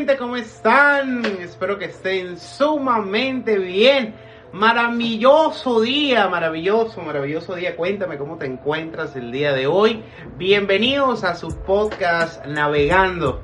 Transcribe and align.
¿Cómo 0.00 0.36
están? 0.36 1.22
Espero 1.42 1.78
que 1.78 1.84
estén 1.84 2.38
sumamente 2.38 3.58
bien. 3.58 4.14
Maravilloso 4.50 5.82
día, 5.82 6.26
maravilloso, 6.26 7.02
maravilloso 7.02 7.54
día. 7.54 7.76
Cuéntame 7.76 8.16
cómo 8.16 8.38
te 8.38 8.46
encuentras 8.46 9.14
el 9.14 9.30
día 9.30 9.52
de 9.52 9.66
hoy. 9.66 10.02
Bienvenidos 10.38 11.22
a 11.22 11.34
su 11.34 11.48
podcast 11.48 12.46
Navegando 12.46 13.42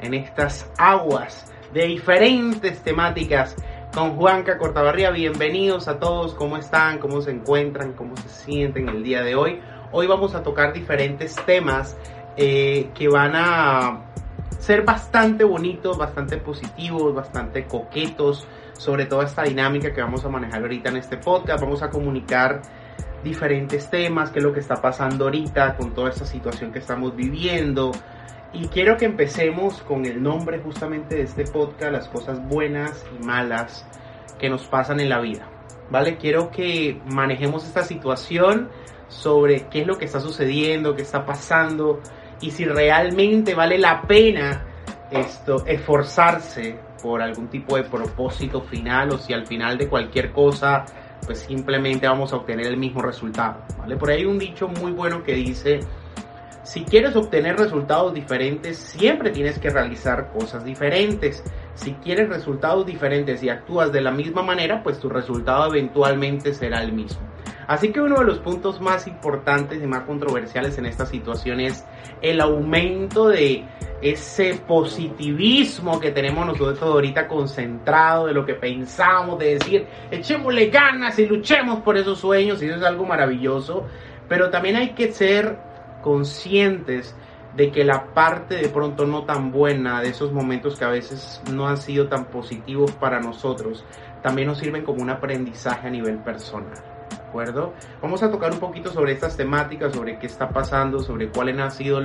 en 0.00 0.14
estas 0.14 0.70
aguas 0.78 1.52
de 1.74 1.84
diferentes 1.84 2.82
temáticas 2.82 3.54
con 3.92 4.16
Juanca 4.16 4.56
Cortabarría. 4.56 5.10
Bienvenidos 5.10 5.88
a 5.88 5.98
todos. 5.98 6.32
¿Cómo 6.32 6.56
están? 6.56 7.00
¿Cómo 7.00 7.20
se 7.20 7.32
encuentran? 7.32 7.92
¿Cómo 7.92 8.16
se 8.16 8.30
sienten 8.30 8.88
el 8.88 9.02
día 9.02 9.22
de 9.22 9.34
hoy? 9.34 9.60
Hoy 9.92 10.06
vamos 10.06 10.34
a 10.34 10.42
tocar 10.42 10.72
diferentes 10.72 11.36
temas 11.44 11.98
eh, 12.38 12.88
que 12.94 13.08
van 13.08 13.32
a 13.34 14.08
ser 14.58 14.84
bastante 14.84 15.44
bonitos, 15.44 15.96
bastante 15.96 16.36
positivos, 16.38 17.14
bastante 17.14 17.66
coquetos 17.66 18.46
sobre 18.72 19.06
toda 19.06 19.24
esta 19.24 19.42
dinámica 19.42 19.92
que 19.92 20.00
vamos 20.00 20.24
a 20.24 20.28
manejar 20.28 20.62
ahorita 20.62 20.90
en 20.90 20.96
este 20.96 21.16
podcast. 21.16 21.62
Vamos 21.62 21.82
a 21.82 21.90
comunicar 21.90 22.62
diferentes 23.22 23.90
temas, 23.90 24.30
qué 24.30 24.38
es 24.38 24.44
lo 24.44 24.52
que 24.52 24.60
está 24.60 24.80
pasando 24.80 25.24
ahorita 25.24 25.76
con 25.76 25.94
toda 25.94 26.10
esta 26.10 26.24
situación 26.24 26.72
que 26.72 26.78
estamos 26.78 27.14
viviendo. 27.14 27.92
Y 28.52 28.68
quiero 28.68 28.96
que 28.96 29.04
empecemos 29.04 29.82
con 29.82 30.06
el 30.06 30.22
nombre 30.22 30.58
justamente 30.60 31.16
de 31.16 31.22
este 31.22 31.44
podcast, 31.44 31.92
las 31.92 32.08
cosas 32.08 32.42
buenas 32.48 33.04
y 33.18 33.24
malas 33.24 33.86
que 34.38 34.48
nos 34.48 34.66
pasan 34.66 35.00
en 35.00 35.08
la 35.08 35.20
vida. 35.20 35.48
¿Vale? 35.90 36.16
Quiero 36.16 36.50
que 36.50 37.00
manejemos 37.06 37.64
esta 37.64 37.82
situación 37.82 38.68
sobre 39.08 39.68
qué 39.68 39.82
es 39.82 39.86
lo 39.86 39.98
que 39.98 40.04
está 40.04 40.20
sucediendo, 40.20 40.94
qué 40.94 41.02
está 41.02 41.24
pasando, 41.24 42.00
y 42.40 42.50
si 42.50 42.64
realmente 42.64 43.54
vale 43.54 43.78
la 43.78 44.02
pena 44.02 44.64
esto 45.10 45.64
esforzarse 45.66 46.78
por 47.02 47.22
algún 47.22 47.48
tipo 47.48 47.76
de 47.76 47.84
propósito 47.84 48.60
final 48.62 49.10
o 49.10 49.18
si 49.18 49.32
al 49.32 49.46
final 49.46 49.78
de 49.78 49.88
cualquier 49.88 50.32
cosa 50.32 50.84
pues 51.24 51.40
simplemente 51.40 52.06
vamos 52.06 52.32
a 52.32 52.36
obtener 52.36 52.66
el 52.66 52.76
mismo 52.76 53.02
resultado, 53.02 53.58
¿vale? 53.78 53.96
Por 53.96 54.10
ahí 54.10 54.18
hay 54.18 54.24
un 54.24 54.38
dicho 54.38 54.68
muy 54.68 54.92
bueno 54.92 55.22
que 55.22 55.34
dice, 55.34 55.80
si 56.62 56.84
quieres 56.84 57.16
obtener 57.16 57.56
resultados 57.58 58.14
diferentes, 58.14 58.76
siempre 58.76 59.30
tienes 59.30 59.58
que 59.58 59.70
realizar 59.70 60.30
cosas 60.32 60.64
diferentes. 60.64 61.42
Si 61.74 61.92
quieres 61.94 62.28
resultados 62.28 62.84
diferentes 62.84 63.42
y 63.42 63.48
actúas 63.48 63.92
de 63.92 64.00
la 64.00 64.10
misma 64.10 64.42
manera, 64.42 64.82
pues 64.82 64.98
tu 64.98 65.08
resultado 65.08 65.66
eventualmente 65.66 66.52
será 66.52 66.82
el 66.82 66.92
mismo. 66.92 67.20
Así 67.68 67.92
que 67.92 68.00
uno 68.00 68.20
de 68.20 68.24
los 68.24 68.38
puntos 68.38 68.80
más 68.80 69.06
importantes 69.06 69.82
y 69.82 69.86
más 69.86 70.04
controversiales 70.04 70.78
en 70.78 70.86
esta 70.86 71.04
situación 71.04 71.60
es 71.60 71.84
el 72.22 72.40
aumento 72.40 73.28
de 73.28 73.62
ese 74.00 74.54
positivismo 74.66 76.00
que 76.00 76.10
tenemos 76.10 76.46
nosotros 76.46 76.80
ahorita 76.80 77.28
concentrado 77.28 78.24
de 78.24 78.32
lo 78.32 78.46
que 78.46 78.54
pensamos, 78.54 79.38
de 79.38 79.58
decir, 79.58 79.86
echémosle 80.10 80.70
ganas 80.70 81.18
y 81.18 81.26
luchemos 81.26 81.80
por 81.80 81.98
esos 81.98 82.18
sueños, 82.18 82.62
y 82.62 82.68
eso 82.68 82.76
es 82.76 82.82
algo 82.82 83.04
maravilloso, 83.04 83.84
pero 84.30 84.48
también 84.48 84.76
hay 84.76 84.94
que 84.94 85.12
ser 85.12 85.58
conscientes 86.00 87.14
de 87.54 87.70
que 87.70 87.84
la 87.84 88.14
parte 88.14 88.54
de 88.54 88.70
pronto 88.70 89.04
no 89.04 89.24
tan 89.24 89.52
buena 89.52 90.00
de 90.00 90.08
esos 90.08 90.32
momentos 90.32 90.78
que 90.78 90.86
a 90.86 90.90
veces 90.90 91.42
no 91.52 91.68
han 91.68 91.76
sido 91.76 92.08
tan 92.08 92.24
positivos 92.30 92.92
para 92.92 93.20
nosotros, 93.20 93.84
también 94.22 94.48
nos 94.48 94.56
sirven 94.56 94.84
como 94.84 95.02
un 95.02 95.10
aprendizaje 95.10 95.88
a 95.88 95.90
nivel 95.90 96.16
personal 96.20 96.87
acuerdo? 97.28 97.74
Vamos 98.02 98.22
a 98.22 98.30
tocar 98.30 98.52
un 98.52 98.58
poquito 98.58 98.90
sobre 98.90 99.12
estas 99.12 99.36
temáticas, 99.36 99.92
sobre 99.92 100.18
qué 100.18 100.26
está 100.26 100.48
pasando, 100.48 101.00
sobre 101.00 101.28
cuáles 101.28 101.58
han 101.58 101.70
sido 101.70 102.00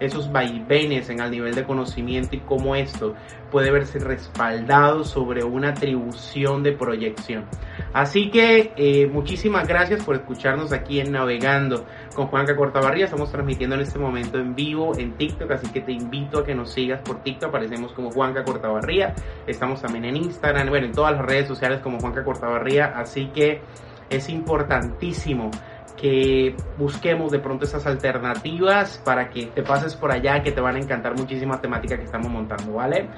esos 0.00 0.32
vaivenes 0.32 1.10
en 1.10 1.20
el 1.20 1.30
nivel 1.30 1.54
de 1.54 1.64
conocimiento 1.64 2.34
y 2.34 2.40
cómo 2.40 2.74
esto 2.74 3.14
puede 3.50 3.70
verse 3.70 3.98
respaldado 3.98 5.04
sobre 5.04 5.44
una 5.44 5.70
atribución 5.70 6.62
de 6.62 6.72
proyección. 6.72 7.44
Así 7.92 8.30
que 8.30 8.72
eh, 8.76 9.06
muchísimas 9.06 9.68
gracias 9.68 10.04
por 10.04 10.16
escucharnos 10.16 10.72
aquí 10.72 10.98
en 10.98 11.12
Navegando 11.12 11.84
con 12.14 12.26
Juanca 12.26 12.56
Cortabarría. 12.56 13.04
Estamos 13.04 13.30
transmitiendo 13.30 13.76
en 13.76 13.82
este 13.82 13.98
momento 13.98 14.38
en 14.38 14.54
vivo 14.54 14.98
en 14.98 15.12
TikTok, 15.12 15.50
así 15.52 15.68
que 15.68 15.80
te 15.80 15.92
invito 15.92 16.40
a 16.40 16.44
que 16.44 16.54
nos 16.54 16.72
sigas 16.72 17.00
por 17.02 17.22
TikTok. 17.22 17.50
Aparecemos 17.50 17.92
como 17.92 18.10
Juanca 18.10 18.42
Cortabarría. 18.42 19.14
Estamos 19.46 19.80
también 19.80 20.06
en 20.06 20.16
Instagram, 20.16 20.68
bueno, 20.68 20.86
en 20.86 20.92
todas 20.92 21.12
las 21.12 21.24
redes 21.24 21.46
sociales 21.46 21.80
como 21.80 22.00
Juanca 22.00 22.24
Cortabarría. 22.24 22.86
Así 22.86 23.26
que 23.26 23.60
es 24.10 24.28
importantísimo 24.28 25.50
que 25.96 26.54
busquemos 26.76 27.30
de 27.30 27.38
pronto 27.38 27.64
esas 27.64 27.86
alternativas 27.86 29.00
para 29.04 29.30
que 29.30 29.46
te 29.46 29.62
pases 29.62 29.94
por 29.94 30.10
allá, 30.12 30.42
que 30.42 30.52
te 30.52 30.60
van 30.60 30.76
a 30.76 30.78
encantar 30.78 31.16
muchísimas 31.16 31.60
temáticas 31.60 31.98
que 31.98 32.04
estamos 32.04 32.30
montando, 32.30 32.74
¿vale? 32.74 33.08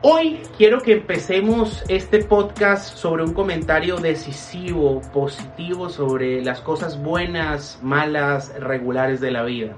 Hoy 0.00 0.40
quiero 0.56 0.80
que 0.80 0.92
empecemos 0.92 1.84
este 1.88 2.22
podcast 2.22 2.96
sobre 2.96 3.24
un 3.24 3.34
comentario 3.34 3.96
decisivo, 3.96 5.02
positivo 5.12 5.88
sobre 5.88 6.40
las 6.42 6.60
cosas 6.60 7.02
buenas, 7.02 7.80
malas, 7.82 8.54
regulares 8.60 9.20
de 9.20 9.32
la 9.32 9.42
vida. 9.42 9.74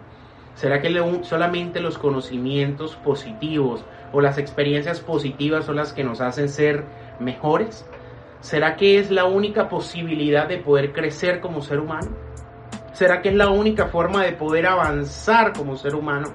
¿Será 0.54 0.82
que 0.82 0.94
solamente 1.22 1.80
los 1.80 1.96
conocimientos 1.96 2.96
positivos 2.96 3.82
o 4.12 4.20
las 4.20 4.36
experiencias 4.36 5.00
positivas 5.00 5.64
son 5.64 5.76
las 5.76 5.94
que 5.94 6.04
nos 6.04 6.20
hacen 6.20 6.50
ser 6.50 6.84
mejores? 7.18 7.86
¿Será 8.40 8.76
que 8.76 8.98
es 8.98 9.10
la 9.10 9.26
única 9.26 9.68
posibilidad 9.68 10.48
de 10.48 10.58
poder 10.58 10.92
crecer 10.92 11.40
como 11.40 11.60
ser 11.60 11.78
humano? 11.78 12.08
¿Será 12.92 13.20
que 13.20 13.28
es 13.28 13.34
la 13.34 13.50
única 13.50 13.86
forma 13.86 14.24
de 14.24 14.32
poder 14.32 14.66
avanzar 14.66 15.52
como 15.52 15.76
ser 15.76 15.94
humano? 15.94 16.28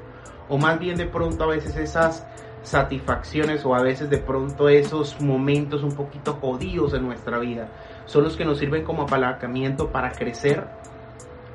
O 0.48 0.58
más 0.58 0.80
bien 0.80 0.96
de 0.96 1.08
pronto 1.08 1.44
a 1.44 1.48
veces 1.48 1.76
esas 1.76 2.26
satisfacciones 2.62 3.66
o 3.66 3.76
a 3.76 3.82
veces 3.82 4.10
de 4.10 4.18
pronto 4.18 4.70
esos 4.70 5.20
momentos 5.22 5.84
un 5.84 5.96
poquito 5.96 6.34
jodidos 6.34 6.94
en 6.94 7.04
nuestra 7.04 7.38
vida 7.38 7.70
son 8.06 8.24
los 8.24 8.36
que 8.36 8.46
nos 8.46 8.58
sirven 8.58 8.84
como 8.84 9.04
apalancamiento 9.04 9.92
para 9.92 10.12
crecer. 10.12 10.66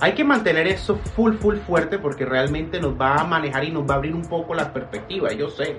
Hay 0.01 0.15
que 0.15 0.25
mantener 0.25 0.67
eso 0.67 0.97
full, 0.97 1.35
full 1.35 1.57
fuerte 1.59 1.99
porque 1.99 2.25
realmente 2.25 2.81
nos 2.81 2.99
va 2.99 3.17
a 3.17 3.25
manejar 3.25 3.65
y 3.65 3.71
nos 3.71 3.89
va 3.89 3.95
a 3.95 3.97
abrir 3.99 4.15
un 4.15 4.25
poco 4.25 4.55
la 4.55 4.73
perspectiva. 4.73 5.33
Yo 5.33 5.49
sé, 5.51 5.77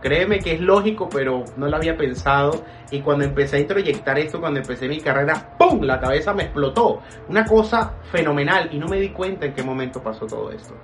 Créeme 0.00 0.38
que 0.38 0.54
es 0.54 0.60
lógico, 0.60 1.08
pero 1.10 1.44
no 1.56 1.68
lo 1.68 1.76
había 1.76 1.96
pensado. 1.96 2.64
Y 2.90 3.00
cuando 3.00 3.24
empecé 3.24 3.56
a 3.56 3.60
introyectar 3.60 4.18
esto, 4.18 4.40
cuando 4.40 4.60
empecé 4.60 4.88
mi 4.88 5.00
carrera, 5.00 5.56
¡pum! 5.58 5.82
La 5.82 6.00
cabeza 6.00 6.32
me 6.32 6.44
explotó. 6.44 7.02
Una 7.28 7.44
cosa 7.44 7.94
fenomenal. 8.10 8.70
Y 8.72 8.78
no 8.78 8.88
me 8.88 8.98
di 8.98 9.10
cuenta 9.10 9.46
en 9.46 9.52
qué 9.52 9.62
momento 9.62 10.02
pasó 10.02 10.26
todo 10.26 10.50
esto. 10.50 10.74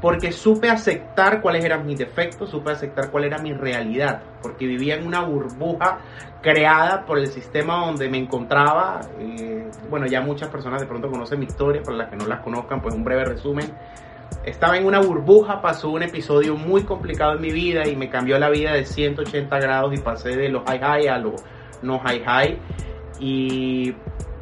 Porque 0.00 0.32
supe 0.32 0.68
aceptar 0.68 1.42
cuáles 1.42 1.64
eran 1.64 1.86
mis 1.86 1.98
defectos, 1.98 2.50
supe 2.50 2.72
aceptar 2.72 3.10
cuál 3.10 3.24
era 3.24 3.38
mi 3.38 3.52
realidad. 3.52 4.22
Porque 4.42 4.66
vivía 4.66 4.96
en 4.96 5.06
una 5.06 5.20
burbuja 5.20 5.98
creada 6.42 7.04
por 7.04 7.18
el 7.18 7.28
sistema 7.28 7.86
donde 7.86 8.08
me 8.08 8.18
encontraba. 8.18 9.00
Eh, 9.20 9.70
bueno, 9.88 10.06
ya 10.06 10.22
muchas 10.22 10.48
personas 10.48 10.80
de 10.80 10.88
pronto 10.88 11.08
conocen 11.08 11.38
mi 11.38 11.46
historia, 11.46 11.82
para 11.82 11.98
las 11.98 12.08
que 12.08 12.16
no 12.16 12.26
las 12.26 12.40
conozcan, 12.40 12.80
pues 12.80 12.94
un 12.94 13.04
breve 13.04 13.26
resumen 13.26 13.66
estaba 14.44 14.76
en 14.76 14.86
una 14.86 15.00
burbuja, 15.00 15.60
pasó 15.60 15.90
un 15.90 16.02
episodio 16.02 16.56
muy 16.56 16.84
complicado 16.84 17.34
en 17.34 17.40
mi 17.40 17.50
vida 17.50 17.86
y 17.88 17.96
me 17.96 18.08
cambió 18.08 18.38
la 18.38 18.50
vida 18.50 18.72
de 18.72 18.84
180 18.84 19.58
grados 19.58 19.94
y 19.94 19.98
pasé 19.98 20.36
de 20.36 20.48
los 20.48 20.64
high 20.64 20.80
high 20.80 21.08
a 21.08 21.18
los 21.18 21.42
no 21.82 21.98
high 21.98 22.22
high 22.24 22.58
y 23.18 23.94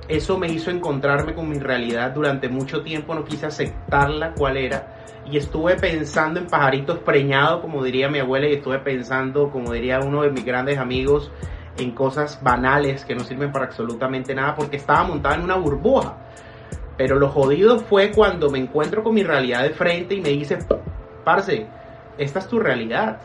eso 0.08 0.38
me 0.38 0.48
hizo 0.48 0.70
encontrarme 0.70 1.34
con 1.34 1.48
mi 1.48 1.58
realidad 1.58 2.12
durante 2.12 2.48
mucho 2.48 2.82
tiempo, 2.82 3.14
no 3.14 3.24
quise 3.24 3.46
aceptarla 3.46 4.34
cuál 4.34 4.56
era 4.56 4.98
y 5.30 5.36
estuve 5.36 5.76
pensando 5.76 6.40
en 6.40 6.46
pajaritos 6.46 6.98
preñados, 7.00 7.60
como 7.60 7.84
diría 7.84 8.08
mi 8.08 8.18
abuela, 8.18 8.48
y 8.48 8.54
estuve 8.54 8.78
pensando, 8.78 9.50
como 9.50 9.72
diría 9.72 10.00
uno 10.00 10.22
de 10.22 10.30
mis 10.30 10.44
grandes 10.44 10.78
amigos, 10.78 11.30
en 11.76 11.92
cosas 11.92 12.42
banales 12.42 13.04
que 13.04 13.14
no 13.14 13.24
sirven 13.24 13.52
para 13.52 13.66
absolutamente 13.66 14.34
nada 14.34 14.54
porque 14.54 14.76
estaba 14.76 15.04
montada 15.04 15.36
en 15.36 15.42
una 15.42 15.56
burbuja. 15.56 16.16
Pero 16.98 17.18
lo 17.18 17.28
jodido 17.28 17.78
fue 17.78 18.10
cuando 18.10 18.50
me 18.50 18.58
encuentro 18.58 19.04
con 19.04 19.14
mi 19.14 19.22
realidad 19.22 19.62
de 19.62 19.70
frente 19.70 20.16
y 20.16 20.20
me 20.20 20.30
dice, 20.30 20.58
parce, 21.24 21.66
esta 22.18 22.40
es 22.40 22.48
tu 22.48 22.58
realidad. 22.58 23.20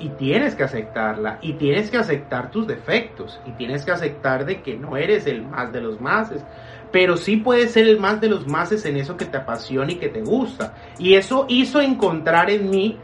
Y 0.00 0.08
tienes 0.08 0.56
que 0.56 0.64
aceptarla. 0.64 1.38
Y 1.40 1.52
tienes 1.52 1.88
que 1.88 1.98
aceptar 1.98 2.50
tus 2.50 2.66
defectos. 2.66 3.40
Y 3.46 3.52
tienes 3.52 3.84
que 3.84 3.92
aceptar 3.92 4.44
de 4.44 4.60
que 4.60 4.76
no 4.76 4.96
eres 4.96 5.26
el 5.28 5.42
más 5.42 5.72
de 5.72 5.80
los 5.80 6.00
máses. 6.00 6.42
Pero 6.90 7.16
sí 7.16 7.36
puedes 7.36 7.70
ser 7.70 7.86
el 7.86 8.00
más 8.00 8.20
de 8.20 8.28
los 8.28 8.48
máses 8.48 8.84
en 8.84 8.96
eso 8.96 9.16
que 9.16 9.24
te 9.24 9.36
apasiona 9.36 9.92
y 9.92 9.96
que 9.96 10.08
te 10.08 10.20
gusta. 10.20 10.74
Y 10.98 11.14
eso 11.14 11.46
hizo 11.48 11.80
encontrar 11.80 12.50
en 12.50 12.68
mí 12.68 12.98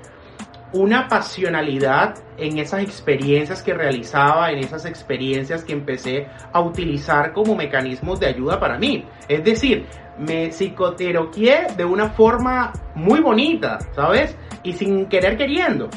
una 0.73 1.09
pasionalidad 1.09 2.15
en 2.37 2.59
esas 2.59 2.83
experiencias 2.83 3.63
que 3.63 3.75
realizaba, 3.75 4.51
en 4.51 4.59
esas 4.59 4.85
experiencias 4.85 5.65
que 5.65 5.73
empecé 5.73 6.27
a 6.53 6.61
utilizar 6.61 7.33
como 7.33 7.55
mecanismos 7.57 8.21
de 8.21 8.27
ayuda 8.27 8.61
para 8.61 8.79
mí. 8.79 9.05
Es 9.29 9.43
decir, 9.45 9.87
me 10.19 10.51
psicoteroquié 10.53 11.69
de 11.77 11.85
una 11.85 12.11
forma 12.11 12.73
muy 12.95 13.21
bonita, 13.21 13.79
¿sabes? 13.95 14.37
Y 14.63 14.73
sin 14.75 15.07
querer 15.07 15.37
queriendo. 15.37 15.89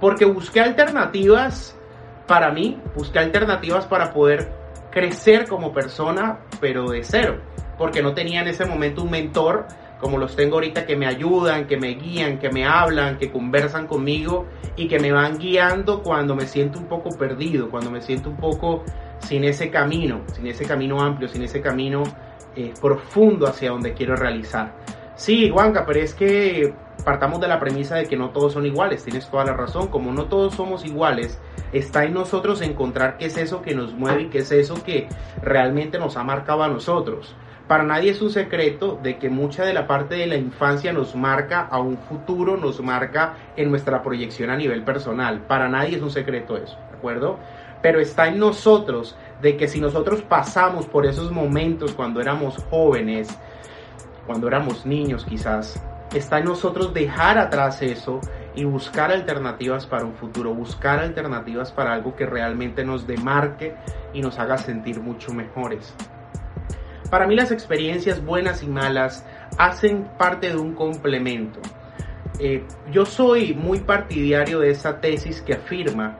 Porque 0.00 0.24
busqué 0.24 0.60
alternativas 0.60 1.76
para 2.26 2.52
mí, 2.52 2.80
busqué 2.94 3.18
alternativas 3.18 3.86
para 3.86 4.12
poder 4.12 4.52
crecer 4.90 5.48
como 5.48 5.72
persona, 5.72 6.38
pero 6.60 6.90
de 6.90 7.02
cero. 7.02 7.40
Porque 7.78 8.02
no 8.02 8.14
tenía 8.14 8.42
en 8.42 8.48
ese 8.48 8.66
momento 8.66 9.02
un 9.02 9.10
mentor 9.10 9.66
como 10.02 10.18
los 10.18 10.34
tengo 10.34 10.56
ahorita 10.56 10.84
que 10.84 10.96
me 10.96 11.06
ayudan, 11.06 11.68
que 11.68 11.76
me 11.76 11.94
guían, 11.94 12.40
que 12.40 12.50
me 12.50 12.66
hablan, 12.66 13.18
que 13.18 13.30
conversan 13.30 13.86
conmigo 13.86 14.46
y 14.74 14.88
que 14.88 14.98
me 14.98 15.12
van 15.12 15.38
guiando 15.38 16.02
cuando 16.02 16.34
me 16.34 16.46
siento 16.48 16.80
un 16.80 16.86
poco 16.86 17.10
perdido, 17.16 17.70
cuando 17.70 17.88
me 17.88 18.02
siento 18.02 18.28
un 18.28 18.36
poco 18.36 18.82
sin 19.20 19.44
ese 19.44 19.70
camino, 19.70 20.22
sin 20.34 20.48
ese 20.48 20.64
camino 20.64 21.00
amplio, 21.00 21.28
sin 21.28 21.42
ese 21.42 21.60
camino 21.60 22.02
eh, 22.56 22.74
profundo 22.80 23.46
hacia 23.46 23.70
donde 23.70 23.94
quiero 23.94 24.16
realizar. 24.16 24.74
Sí, 25.14 25.48
Juanca, 25.50 25.86
pero 25.86 26.00
es 26.00 26.14
que 26.14 26.74
partamos 27.04 27.40
de 27.40 27.46
la 27.46 27.60
premisa 27.60 27.94
de 27.94 28.06
que 28.06 28.16
no 28.16 28.30
todos 28.30 28.54
son 28.54 28.66
iguales, 28.66 29.04
tienes 29.04 29.30
toda 29.30 29.44
la 29.44 29.52
razón, 29.52 29.86
como 29.86 30.12
no 30.12 30.24
todos 30.24 30.56
somos 30.56 30.84
iguales, 30.84 31.40
está 31.72 32.04
en 32.04 32.14
nosotros 32.14 32.60
encontrar 32.60 33.18
qué 33.18 33.26
es 33.26 33.36
eso 33.36 33.62
que 33.62 33.76
nos 33.76 33.94
mueve 33.94 34.22
y 34.22 34.28
qué 34.30 34.38
es 34.38 34.50
eso 34.50 34.82
que 34.82 35.06
realmente 35.40 36.00
nos 36.00 36.16
ha 36.16 36.24
marcado 36.24 36.64
a 36.64 36.68
nosotros. 36.68 37.36
Para 37.72 37.84
nadie 37.84 38.10
es 38.10 38.20
un 38.20 38.28
secreto 38.28 39.00
de 39.02 39.16
que 39.16 39.30
mucha 39.30 39.64
de 39.64 39.72
la 39.72 39.86
parte 39.86 40.14
de 40.14 40.26
la 40.26 40.36
infancia 40.36 40.92
nos 40.92 41.16
marca 41.16 41.68
a 41.70 41.80
un 41.80 41.96
futuro, 41.96 42.58
nos 42.58 42.82
marca 42.82 43.32
en 43.56 43.70
nuestra 43.70 44.02
proyección 44.02 44.50
a 44.50 44.56
nivel 44.56 44.84
personal. 44.84 45.40
Para 45.46 45.70
nadie 45.70 45.96
es 45.96 46.02
un 46.02 46.10
secreto 46.10 46.58
eso, 46.58 46.76
¿de 46.90 46.98
acuerdo? 46.98 47.38
Pero 47.80 47.98
está 47.98 48.28
en 48.28 48.38
nosotros 48.38 49.16
de 49.40 49.56
que 49.56 49.68
si 49.68 49.80
nosotros 49.80 50.20
pasamos 50.20 50.84
por 50.84 51.06
esos 51.06 51.32
momentos 51.32 51.94
cuando 51.94 52.20
éramos 52.20 52.62
jóvenes, 52.68 53.34
cuando 54.26 54.48
éramos 54.48 54.84
niños 54.84 55.24
quizás, 55.24 55.82
está 56.14 56.40
en 56.40 56.44
nosotros 56.44 56.92
dejar 56.92 57.38
atrás 57.38 57.80
eso 57.80 58.20
y 58.54 58.64
buscar 58.64 59.10
alternativas 59.10 59.86
para 59.86 60.04
un 60.04 60.12
futuro, 60.12 60.52
buscar 60.52 60.98
alternativas 60.98 61.72
para 61.72 61.94
algo 61.94 62.16
que 62.16 62.26
realmente 62.26 62.84
nos 62.84 63.06
demarque 63.06 63.74
y 64.12 64.20
nos 64.20 64.38
haga 64.38 64.58
sentir 64.58 65.00
mucho 65.00 65.32
mejores. 65.32 65.94
Para 67.12 67.26
mí 67.26 67.36
las 67.36 67.52
experiencias 67.52 68.24
buenas 68.24 68.62
y 68.62 68.68
malas 68.68 69.22
hacen 69.58 70.08
parte 70.16 70.48
de 70.48 70.56
un 70.56 70.74
complemento. 70.74 71.60
Eh, 72.38 72.64
yo 72.90 73.04
soy 73.04 73.52
muy 73.52 73.80
partidario 73.80 74.60
de 74.60 74.70
esa 74.70 74.98
tesis 74.98 75.42
que 75.42 75.52
afirma 75.52 76.16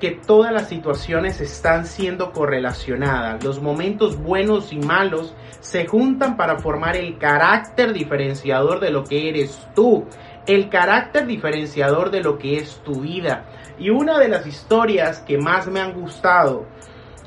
que 0.00 0.10
todas 0.10 0.52
las 0.52 0.68
situaciones 0.68 1.40
están 1.40 1.86
siendo 1.86 2.32
correlacionadas. 2.32 3.44
Los 3.44 3.62
momentos 3.62 4.20
buenos 4.20 4.72
y 4.72 4.80
malos 4.80 5.32
se 5.60 5.86
juntan 5.86 6.36
para 6.36 6.58
formar 6.58 6.96
el 6.96 7.18
carácter 7.18 7.92
diferenciador 7.92 8.80
de 8.80 8.90
lo 8.90 9.04
que 9.04 9.28
eres 9.28 9.64
tú, 9.76 10.06
el 10.48 10.68
carácter 10.70 11.24
diferenciador 11.24 12.10
de 12.10 12.20
lo 12.20 12.36
que 12.36 12.56
es 12.56 12.82
tu 12.82 13.02
vida. 13.02 13.44
Y 13.78 13.90
una 13.90 14.18
de 14.18 14.26
las 14.26 14.44
historias 14.44 15.20
que 15.20 15.38
más 15.38 15.68
me 15.68 15.78
han 15.78 15.92
gustado 15.92 16.66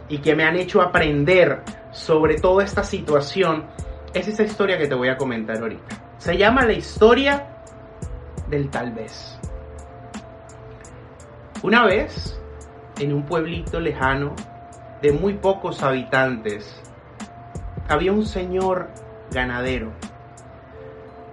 y 0.10 0.18
que 0.18 0.36
me 0.36 0.44
han 0.44 0.58
hecho 0.58 0.82
aprender 0.82 1.62
sobre 1.96 2.36
toda 2.36 2.64
esta 2.66 2.84
situación 2.84 3.64
es 4.14 4.28
esa 4.28 4.44
historia 4.44 4.78
que 4.78 4.88
te 4.88 4.96
voy 4.96 5.08
a 5.08 5.18
comentar 5.18 5.58
ahorita. 5.58 5.96
Se 6.18 6.38
llama 6.38 6.66
la 6.66 6.74
historia 6.74 7.48
del 8.50 8.70
tal 8.70 8.92
vez. 8.92 9.40
Una 11.64 11.86
vez, 11.86 12.38
en 13.00 13.14
un 13.14 13.24
pueblito 13.24 13.80
lejano 13.80 14.36
de 15.02 15.14
muy 15.14 15.36
pocos 15.36 15.82
habitantes, 15.84 16.82
había 17.88 18.12
un 18.12 18.26
señor 18.26 18.90
ganadero 19.32 19.94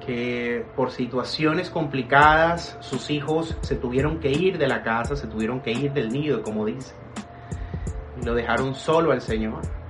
que 0.07 0.65
por 0.77 0.93
situaciones 0.93 1.71
complicadas 1.71 2.77
sus 2.81 3.11
hijos 3.11 3.57
se 3.63 3.75
tuvieron 3.75 4.21
que 4.21 4.31
ir 4.31 4.59
de 4.59 4.69
la 4.69 4.83
casa, 4.83 5.17
se 5.17 5.27
tuvieron 5.27 5.61
que 5.61 5.73
ir 5.73 5.93
del 5.93 6.13
nido, 6.13 6.43
como 6.43 6.65
dice. 6.67 6.95
Y 8.21 8.25
lo 8.25 8.35
dejaron 8.35 8.77
solo 8.77 9.11
al 9.11 9.21
señor. 9.21 9.82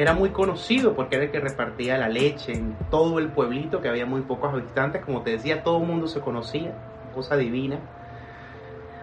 Era 0.00 0.14
muy 0.14 0.30
conocido 0.30 0.94
porque 0.94 1.16
era 1.16 1.26
el 1.26 1.30
que 1.30 1.40
repartía 1.40 1.98
la 1.98 2.08
leche 2.08 2.54
en 2.54 2.74
todo 2.90 3.18
el 3.18 3.28
pueblito, 3.28 3.82
que 3.82 3.88
había 3.90 4.06
muy 4.06 4.22
pocos 4.22 4.50
habitantes. 4.50 5.04
Como 5.04 5.20
te 5.20 5.32
decía, 5.32 5.62
todo 5.62 5.76
el 5.76 5.86
mundo 5.86 6.08
se 6.08 6.20
conocía, 6.20 6.72
cosa 7.14 7.36
divina. 7.36 7.78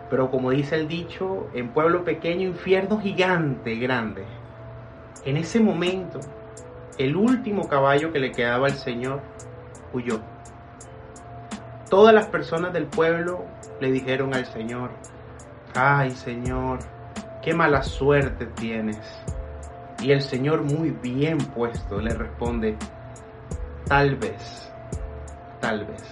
Pero 0.09 0.31
como 0.31 0.49
dice 0.49 0.73
el 0.73 0.87
dicho, 0.87 1.49
en 1.53 1.69
pueblo 1.69 2.03
pequeño, 2.03 2.47
infierno 2.47 2.99
gigante, 2.99 3.75
grande. 3.75 4.23
En 5.23 5.37
ese 5.37 5.59
momento, 5.59 6.19
el 6.97 7.15
último 7.15 7.67
caballo 7.67 8.11
que 8.11 8.17
le 8.17 8.31
quedaba 8.31 8.65
al 8.65 8.73
Señor 8.73 9.21
huyó. 9.93 10.19
Todas 11.91 12.11
las 12.11 12.25
personas 12.25 12.73
del 12.73 12.87
pueblo 12.87 13.45
le 13.79 13.91
dijeron 13.91 14.33
al 14.33 14.47
Señor, 14.47 14.89
ay 15.75 16.09
Señor, 16.09 16.79
qué 17.43 17.53
mala 17.53 17.83
suerte 17.83 18.47
tienes. 18.47 18.97
Y 20.01 20.11
el 20.11 20.21
Señor 20.21 20.63
muy 20.63 20.91
bien 20.91 21.37
puesto 21.37 21.99
le 21.99 22.13
responde, 22.13 22.77
tal 23.87 24.15
vez, 24.15 24.71
tal 25.59 25.85
vez. 25.85 26.03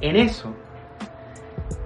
En 0.00 0.16
eso, 0.16 0.54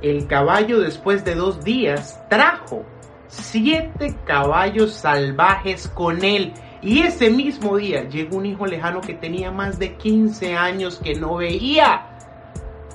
el 0.02 0.26
caballo 0.26 0.80
después 0.80 1.24
de 1.24 1.34
dos 1.34 1.62
días 1.62 2.20
trajo 2.28 2.84
siete 3.28 4.14
caballos 4.24 4.92
salvajes 4.94 5.88
con 5.88 6.24
él. 6.24 6.52
Y 6.82 7.02
ese 7.02 7.30
mismo 7.30 7.76
día 7.76 8.08
llegó 8.08 8.36
un 8.36 8.46
hijo 8.46 8.66
lejano 8.66 9.00
que 9.00 9.14
tenía 9.14 9.50
más 9.50 9.78
de 9.78 9.96
15 9.96 10.54
años 10.54 11.00
que 11.02 11.14
no 11.14 11.36
veía. 11.36 12.06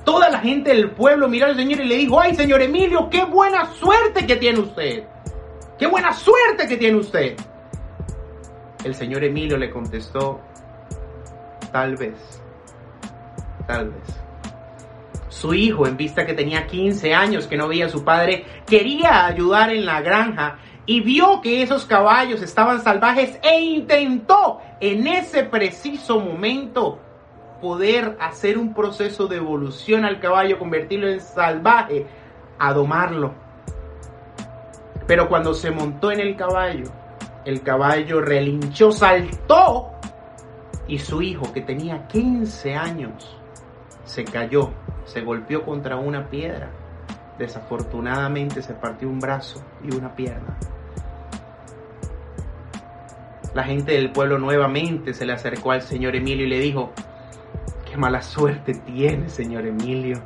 Toda 0.04 0.30
la 0.30 0.40
gente 0.40 0.70
del 0.70 0.90
pueblo 0.90 1.28
miró 1.28 1.46
al 1.46 1.56
Señor 1.56 1.80
y 1.80 1.84
le 1.84 1.96
dijo, 1.96 2.20
ay 2.20 2.34
Señor 2.34 2.62
Emilio, 2.62 3.08
qué 3.10 3.24
buena 3.24 3.66
suerte 3.74 4.26
que 4.26 4.36
tiene 4.36 4.60
usted. 4.60 5.04
Qué 5.78 5.86
buena 5.86 6.12
suerte 6.12 6.66
que 6.68 6.76
tiene 6.76 6.98
usted. 6.98 7.36
El 8.84 8.94
señor 8.94 9.22
Emilio 9.22 9.56
le 9.56 9.70
contestó, 9.70 10.40
tal 11.70 11.96
vez, 11.96 12.42
tal 13.66 13.90
vez. 13.90 14.22
Su 15.28 15.54
hijo, 15.54 15.86
en 15.86 15.96
vista 15.96 16.26
que 16.26 16.34
tenía 16.34 16.66
15 16.66 17.14
años 17.14 17.46
que 17.46 17.56
no 17.56 17.68
veía 17.68 17.86
a 17.86 17.88
su 17.88 18.04
padre, 18.04 18.44
quería 18.66 19.26
ayudar 19.26 19.70
en 19.70 19.86
la 19.86 20.00
granja 20.00 20.58
y 20.84 21.00
vio 21.00 21.40
que 21.40 21.62
esos 21.62 21.86
caballos 21.86 22.42
estaban 22.42 22.80
salvajes 22.80 23.38
e 23.42 23.60
intentó 23.60 24.60
en 24.80 25.06
ese 25.06 25.44
preciso 25.44 26.18
momento 26.18 26.98
poder 27.60 28.16
hacer 28.20 28.58
un 28.58 28.74
proceso 28.74 29.28
de 29.28 29.36
evolución 29.36 30.04
al 30.04 30.18
caballo, 30.18 30.58
convertirlo 30.58 31.08
en 31.08 31.20
salvaje, 31.20 32.06
a 32.58 32.72
domarlo. 32.72 33.32
Pero 35.06 35.28
cuando 35.28 35.54
se 35.54 35.70
montó 35.70 36.10
en 36.10 36.20
el 36.20 36.36
caballo, 36.36 36.90
el 37.44 37.62
caballo 37.62 38.20
relinchó, 38.20 38.92
saltó 38.92 39.90
y 40.86 40.98
su 40.98 41.22
hijo, 41.22 41.52
que 41.52 41.60
tenía 41.60 42.06
15 42.06 42.74
años, 42.74 43.36
se 44.04 44.24
cayó, 44.24 44.70
se 45.04 45.20
golpeó 45.22 45.64
contra 45.64 45.96
una 45.96 46.28
piedra. 46.28 46.70
Desafortunadamente 47.38 48.62
se 48.62 48.74
partió 48.74 49.08
un 49.08 49.18
brazo 49.18 49.64
y 49.82 49.94
una 49.94 50.14
pierna. 50.14 50.56
La 53.54 53.64
gente 53.64 53.92
del 53.92 54.12
pueblo 54.12 54.38
nuevamente 54.38 55.12
se 55.12 55.26
le 55.26 55.32
acercó 55.32 55.72
al 55.72 55.82
señor 55.82 56.16
Emilio 56.16 56.46
y 56.46 56.50
le 56.50 56.58
dijo, 56.58 56.92
qué 57.88 57.96
mala 57.96 58.22
suerte 58.22 58.74
tiene, 58.74 59.28
señor 59.28 59.66
Emilio. 59.66 60.22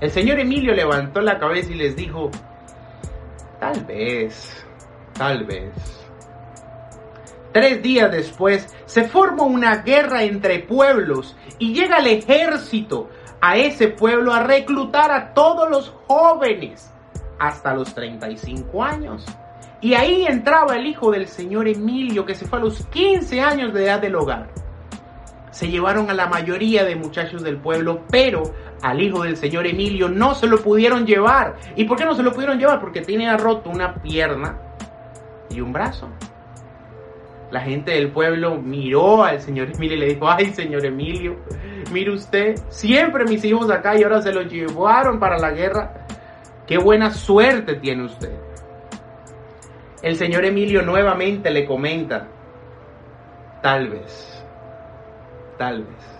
El 0.00 0.10
señor 0.10 0.38
Emilio 0.38 0.74
levantó 0.74 1.20
la 1.20 1.38
cabeza 1.38 1.70
y 1.72 1.74
les 1.74 1.96
dijo, 1.96 2.30
tal 3.58 3.84
vez, 3.84 4.66
Tal 5.14 5.44
vez. 5.44 5.72
Tres 7.52 7.82
días 7.82 8.10
después 8.10 8.74
se 8.86 9.04
forma 9.04 9.42
una 9.42 9.76
guerra 9.76 10.22
entre 10.22 10.60
pueblos 10.60 11.36
y 11.58 11.74
llega 11.74 11.98
el 11.98 12.06
ejército 12.06 13.10
a 13.42 13.56
ese 13.56 13.88
pueblo 13.88 14.32
a 14.32 14.42
reclutar 14.42 15.10
a 15.10 15.34
todos 15.34 15.68
los 15.68 15.92
jóvenes 16.06 16.90
hasta 17.38 17.74
los 17.74 17.94
35 17.94 18.82
años. 18.82 19.26
Y 19.82 19.94
ahí 19.94 20.24
entraba 20.26 20.76
el 20.76 20.86
hijo 20.86 21.10
del 21.10 21.26
señor 21.26 21.68
Emilio 21.68 22.24
que 22.24 22.34
se 22.34 22.46
fue 22.46 22.60
a 22.60 22.62
los 22.62 22.86
15 22.86 23.40
años 23.40 23.74
de 23.74 23.84
edad 23.84 24.00
del 24.00 24.14
hogar. 24.14 24.48
Se 25.50 25.68
llevaron 25.68 26.08
a 26.08 26.14
la 26.14 26.28
mayoría 26.28 26.84
de 26.84 26.96
muchachos 26.96 27.42
del 27.42 27.58
pueblo, 27.58 28.04
pero 28.10 28.42
al 28.80 29.02
hijo 29.02 29.24
del 29.24 29.36
señor 29.36 29.66
Emilio 29.66 30.08
no 30.08 30.34
se 30.34 30.46
lo 30.46 30.62
pudieron 30.62 31.04
llevar. 31.04 31.56
¿Y 31.76 31.84
por 31.84 31.98
qué 31.98 32.06
no 32.06 32.14
se 32.14 32.22
lo 32.22 32.32
pudieron 32.32 32.58
llevar? 32.58 32.80
Porque 32.80 33.02
tenía 33.02 33.36
roto 33.36 33.68
una 33.68 33.94
pierna 33.96 34.71
y 35.52 35.60
un 35.60 35.72
brazo. 35.72 36.08
La 37.50 37.60
gente 37.60 37.92
del 37.92 38.10
pueblo 38.10 38.56
miró 38.56 39.24
al 39.24 39.40
señor 39.40 39.70
Emilio 39.72 39.96
y 39.96 40.00
le 40.00 40.06
dijo, 40.14 40.28
ay 40.28 40.54
señor 40.54 40.86
Emilio, 40.86 41.36
mire 41.92 42.12
usted, 42.12 42.56
siempre 42.70 43.24
mis 43.24 43.44
hijos 43.44 43.70
acá 43.70 43.94
y 43.94 44.02
ahora 44.02 44.22
se 44.22 44.32
los 44.32 44.50
llevaron 44.50 45.20
para 45.20 45.38
la 45.38 45.50
guerra. 45.50 46.06
Qué 46.66 46.78
buena 46.78 47.10
suerte 47.10 47.74
tiene 47.74 48.04
usted. 48.04 48.32
El 50.02 50.16
señor 50.16 50.44
Emilio 50.44 50.82
nuevamente 50.82 51.50
le 51.50 51.66
comenta, 51.66 52.26
tal 53.60 53.88
vez, 53.88 54.42
tal 55.58 55.84
vez. 55.84 56.12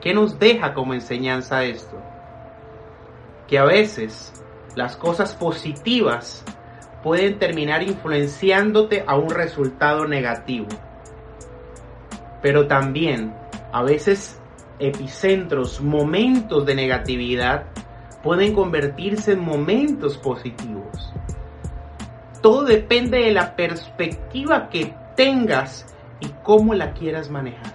¿Qué 0.00 0.12
nos 0.12 0.38
deja 0.38 0.74
como 0.74 0.92
enseñanza 0.92 1.64
esto? 1.64 1.96
Que 3.46 3.58
a 3.58 3.64
veces 3.64 4.32
las 4.74 4.96
cosas 4.96 5.34
positivas 5.34 6.44
pueden 7.04 7.38
terminar 7.38 7.82
influenciándote 7.82 9.04
a 9.06 9.16
un 9.16 9.28
resultado 9.28 10.08
negativo. 10.08 10.66
pero 12.40 12.66
también 12.66 13.32
a 13.72 13.82
veces 13.82 14.38
epicentros, 14.78 15.80
momentos 15.80 16.66
de 16.66 16.74
negatividad 16.74 17.64
pueden 18.22 18.54
convertirse 18.54 19.32
en 19.32 19.40
momentos 19.40 20.18
positivos. 20.18 21.14
Todo 22.42 22.64
depende 22.64 23.18
de 23.20 23.32
la 23.32 23.56
perspectiva 23.56 24.68
que 24.68 24.94
tengas 25.16 25.86
y 26.20 26.28
cómo 26.42 26.74
la 26.74 26.92
quieras 26.92 27.30
manejar. 27.30 27.72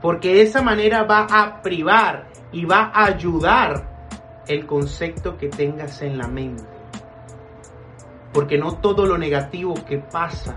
Porque 0.00 0.34
de 0.34 0.42
esa 0.42 0.62
manera 0.62 1.02
va 1.02 1.26
a 1.28 1.62
privar 1.62 2.28
y 2.52 2.64
va 2.64 2.92
a 2.94 3.06
ayudar 3.06 4.42
el 4.46 4.66
concepto 4.66 5.36
que 5.36 5.48
tengas 5.48 6.00
en 6.02 6.16
la 6.16 6.28
mente. 6.28 6.75
Porque 8.36 8.58
no 8.58 8.76
todo 8.76 9.06
lo 9.06 9.16
negativo 9.16 9.72
que 9.88 9.96
pasa 9.96 10.56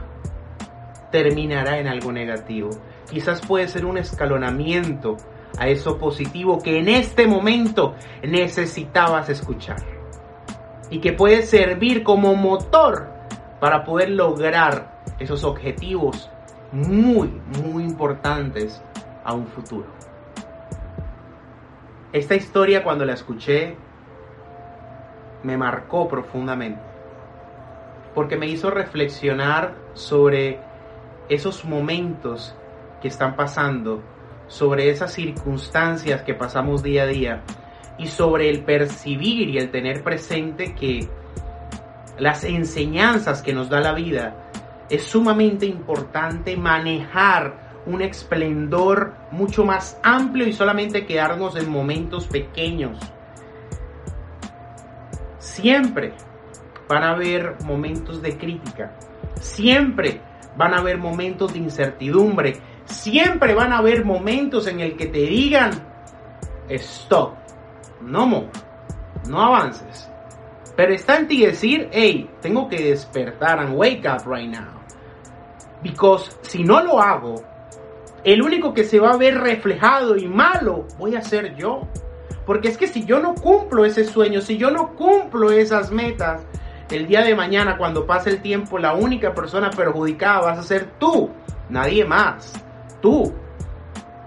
terminará 1.13 1.79
en 1.79 1.87
algo 1.87 2.11
negativo. 2.11 2.71
Quizás 3.09 3.39
puede 3.39 3.69
ser 3.69 3.85
un 3.85 3.97
escalonamiento 3.97 5.15
a 5.57 5.69
eso 5.69 5.97
positivo 5.97 6.61
que 6.61 6.77
en 6.77 6.89
este 6.89 7.25
momento 7.25 7.95
necesitabas 8.21 9.29
escuchar. 9.29 9.77
Y 10.89 10.99
que 10.99 11.13
puede 11.13 11.43
servir 11.43 12.03
como 12.03 12.35
motor 12.35 13.07
para 13.61 13.85
poder 13.85 14.09
lograr 14.09 14.99
esos 15.17 15.45
objetivos 15.45 16.29
muy, 16.73 17.29
muy 17.63 17.85
importantes 17.85 18.83
a 19.23 19.33
un 19.33 19.47
futuro. 19.47 19.87
Esta 22.11 22.35
historia 22.35 22.83
cuando 22.83 23.05
la 23.05 23.13
escuché 23.13 23.77
me 25.43 25.55
marcó 25.55 26.09
profundamente, 26.09 26.88
porque 28.13 28.37
me 28.37 28.47
hizo 28.47 28.71
reflexionar 28.71 29.75
sobre 29.93 30.59
esos 31.29 31.63
momentos 31.65 32.55
que 33.01 33.07
están 33.07 33.35
pasando, 33.35 34.01
sobre 34.47 34.89
esas 34.89 35.13
circunstancias 35.13 36.23
que 36.23 36.33
pasamos 36.33 36.83
día 36.83 37.03
a 37.03 37.07
día 37.07 37.41
y 37.97 38.07
sobre 38.07 38.49
el 38.49 38.63
percibir 38.63 39.49
y 39.49 39.57
el 39.57 39.71
tener 39.71 40.03
presente 40.03 40.73
que 40.73 41.07
las 42.17 42.43
enseñanzas 42.43 43.41
que 43.41 43.53
nos 43.53 43.69
da 43.69 43.79
la 43.79 43.93
vida 43.93 44.35
es 44.89 45.03
sumamente 45.03 45.65
importante 45.65 46.57
manejar 46.57 47.69
un 47.85 48.01
esplendor 48.01 49.13
mucho 49.31 49.63
más 49.63 49.99
amplio 50.03 50.47
y 50.47 50.53
solamente 50.53 51.05
quedarnos 51.05 51.55
en 51.55 51.69
momentos 51.69 52.27
pequeños. 52.27 52.97
Siempre 55.37 56.13
van 56.89 57.03
a 57.03 57.11
haber 57.11 57.55
momentos 57.63 58.19
de 58.21 58.35
crítica, 58.35 58.91
siempre 59.39 60.21
van 60.57 60.73
a 60.73 60.79
haber 60.79 60.97
momentos 60.97 61.53
de 61.53 61.59
incertidumbre, 61.59 62.59
siempre 62.85 63.53
van 63.53 63.71
a 63.71 63.77
haber 63.77 64.03
momentos 64.03 64.65
en 64.65 64.79
el 64.79 64.97
que 64.97 65.05
te 65.05 65.19
digan, 65.19 65.69
stop, 66.67 67.35
no 68.01 68.25
more, 68.25 68.49
no 69.29 69.39
avances. 69.39 70.09
Pero 70.75 70.93
está 70.93 71.17
en 71.17 71.27
ti 71.27 71.45
decir, 71.45 71.89
hey, 71.91 72.27
tengo 72.41 72.67
que 72.67 72.81
despertar 72.81 73.59
and 73.59 73.77
wake 73.77 74.07
up 74.07 74.25
right 74.25 74.49
now. 74.49 74.81
Because 75.83 76.31
si 76.41 76.63
no 76.63 76.81
lo 76.81 76.99
hago, 76.99 77.43
el 78.23 78.41
único 78.41 78.73
que 78.73 78.83
se 78.83 78.99
va 78.99 79.11
a 79.11 79.17
ver 79.17 79.37
reflejado 79.37 80.17
y 80.17 80.27
malo 80.27 80.87
voy 80.97 81.15
a 81.15 81.21
ser 81.21 81.55
yo. 81.55 81.87
Porque 82.47 82.69
es 82.69 82.77
que 82.77 82.87
si 82.87 83.05
yo 83.05 83.19
no 83.19 83.35
cumplo 83.35 83.85
ese 83.85 84.05
sueño, 84.05 84.41
si 84.41 84.57
yo 84.57 84.71
no 84.71 84.95
cumplo 84.95 85.51
esas 85.51 85.91
metas, 85.91 86.41
el 86.91 87.07
día 87.07 87.23
de 87.23 87.35
mañana 87.35 87.77
cuando 87.77 88.05
pase 88.05 88.29
el 88.31 88.41
tiempo, 88.41 88.77
la 88.77 88.93
única 88.93 89.33
persona 89.33 89.69
perjudicada 89.69 90.41
vas 90.41 90.59
a 90.59 90.63
ser 90.63 90.87
tú, 90.99 91.29
nadie 91.69 92.05
más. 92.05 92.53
Tú. 93.01 93.33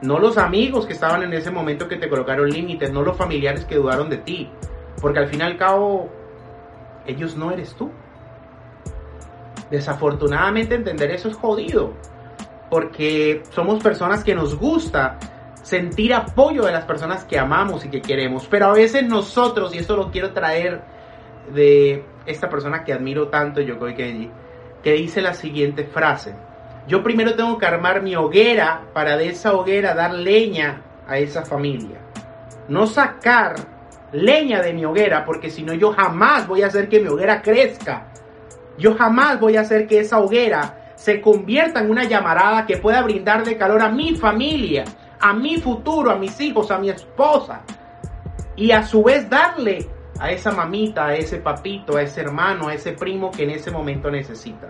No 0.00 0.18
los 0.18 0.38
amigos 0.38 0.86
que 0.86 0.92
estaban 0.92 1.22
en 1.22 1.32
ese 1.32 1.50
momento 1.50 1.88
que 1.88 1.96
te 1.96 2.08
colocaron 2.08 2.50
límites, 2.50 2.92
no 2.92 3.02
los 3.02 3.16
familiares 3.16 3.64
que 3.64 3.76
dudaron 3.76 4.10
de 4.10 4.18
ti. 4.18 4.50
Porque 5.00 5.20
al 5.20 5.28
fin 5.28 5.40
y 5.40 5.42
al 5.42 5.56
cabo, 5.56 6.08
ellos 7.06 7.36
no 7.36 7.50
eres 7.50 7.74
tú. 7.74 7.90
Desafortunadamente 9.70 10.74
entender 10.74 11.10
eso 11.10 11.28
es 11.28 11.36
jodido, 11.36 11.92
porque 12.70 13.42
somos 13.50 13.82
personas 13.82 14.22
que 14.22 14.34
nos 14.34 14.56
gusta 14.56 15.18
sentir 15.62 16.12
apoyo 16.12 16.64
de 16.64 16.72
las 16.72 16.84
personas 16.84 17.24
que 17.24 17.38
amamos 17.38 17.84
y 17.84 17.88
que 17.88 18.02
queremos, 18.02 18.46
pero 18.46 18.66
a 18.66 18.72
veces 18.72 19.04
nosotros, 19.04 19.74
y 19.74 19.78
esto 19.78 19.96
lo 19.96 20.10
quiero 20.10 20.32
traer 20.32 20.82
de 21.54 22.04
esta 22.26 22.48
persona 22.48 22.84
que 22.84 22.92
admiro 22.92 23.28
tanto, 23.28 23.60
Yokoi 23.60 23.94
Kenji, 23.94 24.30
que 24.82 24.92
dice 24.92 25.20
la 25.20 25.34
siguiente 25.34 25.84
frase, 25.84 26.34
yo 26.86 27.02
primero 27.02 27.34
tengo 27.34 27.58
que 27.58 27.66
armar 27.66 28.02
mi 28.02 28.16
hoguera 28.16 28.82
para 28.92 29.16
de 29.16 29.28
esa 29.28 29.54
hoguera 29.54 29.94
dar 29.94 30.14
leña 30.14 30.82
a 31.06 31.18
esa 31.18 31.44
familia, 31.44 31.98
no 32.68 32.86
sacar 32.86 33.54
leña 34.12 34.60
de 34.60 34.72
mi 34.72 34.84
hoguera, 34.84 35.24
porque 35.24 35.50
si 35.50 35.62
no 35.62 35.72
yo 35.74 35.92
jamás 35.92 36.46
voy 36.46 36.62
a 36.62 36.66
hacer 36.66 36.88
que 36.88 37.00
mi 37.00 37.08
hoguera 37.08 37.42
crezca. 37.42 38.08
Yo 38.78 38.94
jamás 38.94 39.38
voy 39.40 39.56
a 39.56 39.62
hacer 39.62 39.86
que 39.86 40.00
esa 40.00 40.18
hoguera 40.18 40.92
se 40.94 41.20
convierta 41.20 41.80
en 41.80 41.90
una 41.90 42.04
llamarada 42.04 42.66
que 42.66 42.76
pueda 42.76 43.02
brindarle 43.02 43.56
calor 43.56 43.82
a 43.82 43.88
mi 43.88 44.14
familia, 44.14 44.84
a 45.20 45.32
mi 45.32 45.58
futuro, 45.58 46.10
a 46.10 46.16
mis 46.16 46.40
hijos, 46.40 46.70
a 46.70 46.78
mi 46.78 46.90
esposa. 46.90 47.62
Y 48.56 48.70
a 48.70 48.82
su 48.82 49.02
vez 49.02 49.28
darle 49.28 49.88
a 50.22 50.30
esa 50.30 50.52
mamita, 50.52 51.06
a 51.06 51.14
ese 51.16 51.38
papito, 51.38 51.96
a 51.96 52.02
ese 52.02 52.20
hermano, 52.20 52.68
a 52.68 52.74
ese 52.74 52.92
primo 52.92 53.32
que 53.32 53.42
en 53.42 53.50
ese 53.50 53.72
momento 53.72 54.08
necesita. 54.08 54.68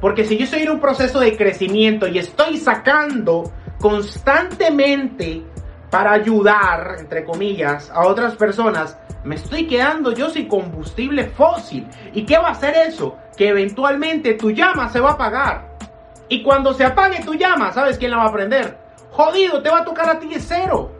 Porque 0.00 0.24
si 0.24 0.36
yo 0.36 0.42
estoy 0.42 0.62
en 0.62 0.70
un 0.70 0.80
proceso 0.80 1.20
de 1.20 1.36
crecimiento 1.36 2.08
y 2.08 2.18
estoy 2.18 2.56
sacando 2.56 3.52
constantemente 3.78 5.44
para 5.88 6.14
ayudar, 6.14 6.96
entre 6.98 7.24
comillas, 7.24 7.88
a 7.90 8.08
otras 8.08 8.34
personas, 8.34 8.98
me 9.22 9.36
estoy 9.36 9.68
quedando 9.68 10.12
yo 10.12 10.28
sin 10.28 10.48
combustible 10.48 11.26
fósil. 11.26 11.86
¿Y 12.12 12.26
qué 12.26 12.36
va 12.36 12.48
a 12.48 12.52
hacer 12.52 12.74
eso? 12.74 13.16
Que 13.36 13.50
eventualmente 13.50 14.34
tu 14.34 14.50
llama 14.50 14.88
se 14.88 14.98
va 14.98 15.10
a 15.10 15.12
apagar. 15.12 15.76
Y 16.28 16.42
cuando 16.42 16.74
se 16.74 16.84
apague 16.84 17.24
tu 17.24 17.34
llama, 17.34 17.72
¿sabes 17.72 17.98
quién 17.98 18.10
la 18.10 18.16
va 18.16 18.24
a 18.24 18.32
prender? 18.32 18.78
Jodido, 19.12 19.62
te 19.62 19.70
va 19.70 19.78
a 19.78 19.84
tocar 19.84 20.10
a 20.10 20.18
ti 20.18 20.26
de 20.26 20.40
cero. 20.40 20.90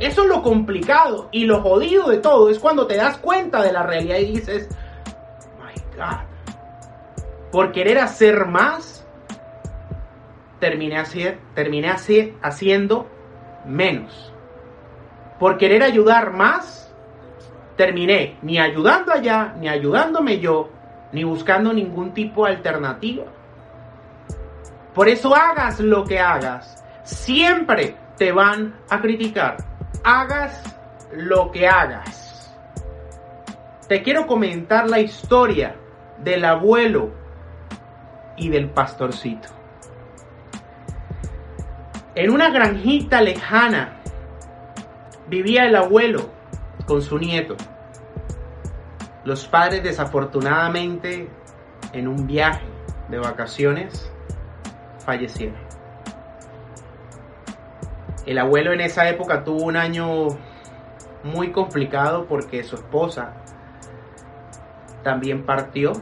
Eso 0.00 0.22
es 0.22 0.28
lo 0.28 0.42
complicado 0.42 1.28
y 1.30 1.44
lo 1.44 1.60
jodido 1.60 2.08
de 2.08 2.18
todo 2.18 2.48
es 2.48 2.58
cuando 2.58 2.86
te 2.86 2.96
das 2.96 3.18
cuenta 3.18 3.62
de 3.62 3.70
la 3.70 3.82
realidad 3.82 4.16
y 4.16 4.32
dices, 4.32 4.68
my 5.58 5.74
God, 5.94 6.20
por 7.52 7.70
querer 7.72 7.98
hacer 7.98 8.46
más, 8.46 9.06
terminé, 10.58 10.96
haciendo 12.42 13.06
menos. 13.66 14.32
Por 15.38 15.58
querer 15.58 15.82
ayudar 15.82 16.32
más, 16.32 16.94
terminé 17.76 18.38
ni 18.40 18.58
ayudando 18.58 19.12
allá, 19.12 19.54
ni 19.58 19.68
ayudándome 19.68 20.38
yo, 20.38 20.70
ni 21.12 21.24
buscando 21.24 21.74
ningún 21.74 22.14
tipo 22.14 22.46
de 22.46 22.52
alternativa. 22.52 23.24
Por 24.94 25.08
eso 25.08 25.34
hagas 25.34 25.78
lo 25.80 26.04
que 26.04 26.18
hagas, 26.18 26.82
siempre 27.04 27.96
te 28.16 28.32
van 28.32 28.74
a 28.88 29.00
criticar. 29.00 29.69
Hagas 30.02 30.62
lo 31.12 31.50
que 31.50 31.68
hagas. 31.68 32.56
Te 33.86 34.02
quiero 34.02 34.26
comentar 34.26 34.88
la 34.88 35.00
historia 35.00 35.76
del 36.18 36.44
abuelo 36.44 37.10
y 38.36 38.48
del 38.48 38.70
pastorcito. 38.70 39.48
En 42.14 42.30
una 42.30 42.50
granjita 42.50 43.20
lejana 43.20 44.00
vivía 45.28 45.66
el 45.66 45.76
abuelo 45.76 46.30
con 46.86 47.02
su 47.02 47.18
nieto. 47.18 47.56
Los 49.24 49.46
padres 49.46 49.82
desafortunadamente 49.82 51.28
en 51.92 52.08
un 52.08 52.26
viaje 52.26 52.66
de 53.08 53.18
vacaciones 53.18 54.10
fallecieron. 55.04 55.69
El 58.26 58.38
abuelo 58.38 58.72
en 58.72 58.80
esa 58.80 59.08
época 59.08 59.44
tuvo 59.44 59.64
un 59.64 59.76
año 59.76 60.28
muy 61.24 61.52
complicado 61.52 62.26
porque 62.26 62.62
su 62.64 62.76
esposa 62.76 63.34
también 65.02 65.44
partió 65.44 65.92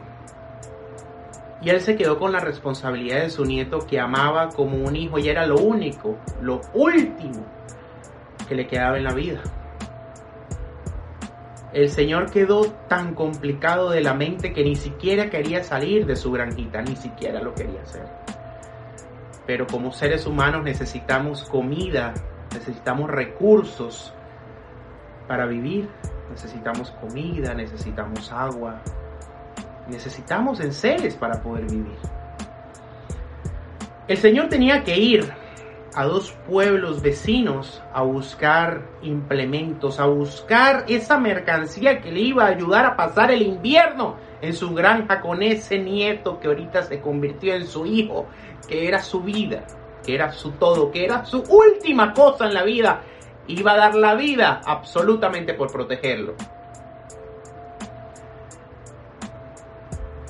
y 1.60 1.70
él 1.70 1.80
se 1.80 1.96
quedó 1.96 2.18
con 2.18 2.32
la 2.32 2.40
responsabilidad 2.40 3.22
de 3.22 3.30
su 3.30 3.44
nieto 3.44 3.80
que 3.87 3.98
amaba 3.98 4.48
como 4.48 4.76
un 4.78 4.94
hijo 4.96 5.18
y 5.18 5.28
era 5.28 5.46
lo 5.46 5.56
único, 5.56 6.16
lo 6.40 6.60
último 6.72 7.44
que 8.48 8.54
le 8.54 8.66
quedaba 8.66 8.96
en 8.96 9.04
la 9.04 9.12
vida 9.12 9.42
el 11.72 11.90
señor 11.90 12.30
quedó 12.30 12.66
tan 12.88 13.14
complicado 13.14 13.90
de 13.90 14.00
la 14.00 14.14
mente 14.14 14.52
que 14.52 14.64
ni 14.64 14.75
siquiera 14.75 15.28
quería 15.28 15.62
salir 15.62 16.06
de 16.06 16.16
su 16.16 16.32
granjita, 16.32 16.80
ni 16.82 16.96
siquiera 16.96 17.42
lo 17.42 17.54
quería 17.54 17.82
hacer. 17.82 18.06
Pero 19.48 19.66
como 19.66 19.92
seres 19.92 20.26
humanos 20.26 20.62
necesitamos 20.62 21.42
comida, 21.44 22.12
necesitamos 22.52 23.08
recursos 23.08 24.12
para 25.26 25.46
vivir, 25.46 25.88
necesitamos 26.30 26.90
comida, 26.90 27.54
necesitamos 27.54 28.30
agua, 28.30 28.82
necesitamos 29.88 30.60
enseres 30.60 31.16
para 31.16 31.40
poder 31.40 31.64
vivir. 31.64 31.96
El 34.06 34.18
Señor 34.18 34.50
tenía 34.50 34.84
que 34.84 34.98
ir 34.98 35.32
a 35.98 36.04
dos 36.04 36.30
pueblos 36.46 37.02
vecinos 37.02 37.82
a 37.92 38.02
buscar 38.02 38.86
implementos, 39.02 39.98
a 39.98 40.06
buscar 40.06 40.84
esa 40.86 41.18
mercancía 41.18 42.00
que 42.00 42.12
le 42.12 42.20
iba 42.20 42.44
a 42.44 42.50
ayudar 42.50 42.86
a 42.86 42.94
pasar 42.94 43.32
el 43.32 43.42
invierno 43.42 44.14
en 44.40 44.54
su 44.54 44.72
granja 44.72 45.20
con 45.20 45.42
ese 45.42 45.76
nieto 45.80 46.38
que 46.38 46.46
ahorita 46.46 46.84
se 46.84 47.00
convirtió 47.00 47.52
en 47.52 47.66
su 47.66 47.84
hijo, 47.84 48.28
que 48.68 48.86
era 48.86 49.02
su 49.02 49.22
vida, 49.22 49.64
que 50.06 50.14
era 50.14 50.30
su 50.30 50.52
todo, 50.52 50.92
que 50.92 51.04
era 51.04 51.24
su 51.24 51.42
última 51.42 52.12
cosa 52.12 52.46
en 52.46 52.54
la 52.54 52.62
vida. 52.62 53.02
Iba 53.48 53.72
a 53.72 53.76
dar 53.78 53.96
la 53.96 54.14
vida 54.14 54.60
absolutamente 54.64 55.54
por 55.54 55.72
protegerlo. 55.72 56.36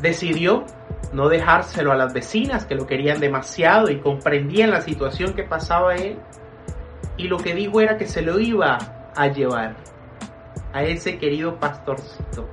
Decidió 0.00 0.64
no 1.12 1.28
dejárselo 1.28 1.92
a 1.92 1.96
las 1.96 2.12
vecinas 2.12 2.66
que 2.66 2.74
lo 2.74 2.86
querían 2.86 3.20
demasiado 3.20 3.90
y 3.90 4.00
comprendían 4.00 4.70
la 4.70 4.82
situación 4.82 5.32
que 5.34 5.44
pasaba 5.44 5.94
él. 5.94 6.18
Y 7.16 7.28
lo 7.28 7.38
que 7.38 7.54
dijo 7.54 7.80
era 7.80 7.96
que 7.96 8.06
se 8.06 8.22
lo 8.22 8.38
iba 8.38 8.78
a 9.14 9.26
llevar 9.28 9.76
a 10.72 10.82
ese 10.82 11.18
querido 11.18 11.58
pastorcito, 11.58 12.48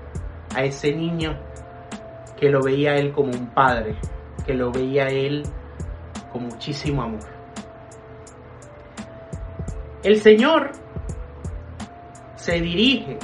a 0.55 0.63
ese 0.63 0.93
niño 0.93 1.37
que 2.37 2.49
lo 2.49 2.61
veía 2.61 2.95
él 2.95 3.11
como 3.11 3.31
un 3.31 3.47
padre, 3.47 3.95
que 4.45 4.53
lo 4.53 4.71
veía 4.71 5.07
él 5.07 5.43
con 6.31 6.43
muchísimo 6.43 7.03
amor. 7.03 7.35
El 10.03 10.21
Señor 10.21 10.71
se 12.35 12.61
dirige 12.61 13.17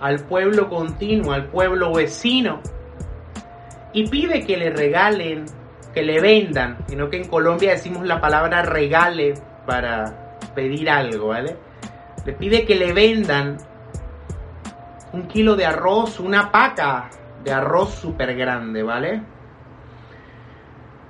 al 0.00 0.20
pueblo 0.20 0.68
continuo, 0.68 1.32
al 1.32 1.46
pueblo 1.46 1.92
vecino, 1.94 2.60
y 3.96 4.06
pide 4.08 4.44
que 4.44 4.58
le 4.58 4.68
regalen, 4.68 5.46
que 5.94 6.02
le 6.02 6.20
vendan, 6.20 6.76
sino 6.86 7.08
que 7.08 7.16
en 7.16 7.28
Colombia 7.28 7.70
decimos 7.70 8.06
la 8.06 8.20
palabra 8.20 8.60
regale 8.60 9.32
para 9.64 10.36
pedir 10.54 10.90
algo, 10.90 11.28
¿vale? 11.28 11.56
Le 12.26 12.34
pide 12.34 12.66
que 12.66 12.74
le 12.74 12.92
vendan 12.92 13.56
un 15.14 15.26
kilo 15.28 15.56
de 15.56 15.64
arroz, 15.64 16.20
una 16.20 16.52
paca 16.52 17.08
de 17.42 17.50
arroz 17.50 17.94
súper 17.94 18.36
grande, 18.36 18.82
¿vale? 18.82 19.22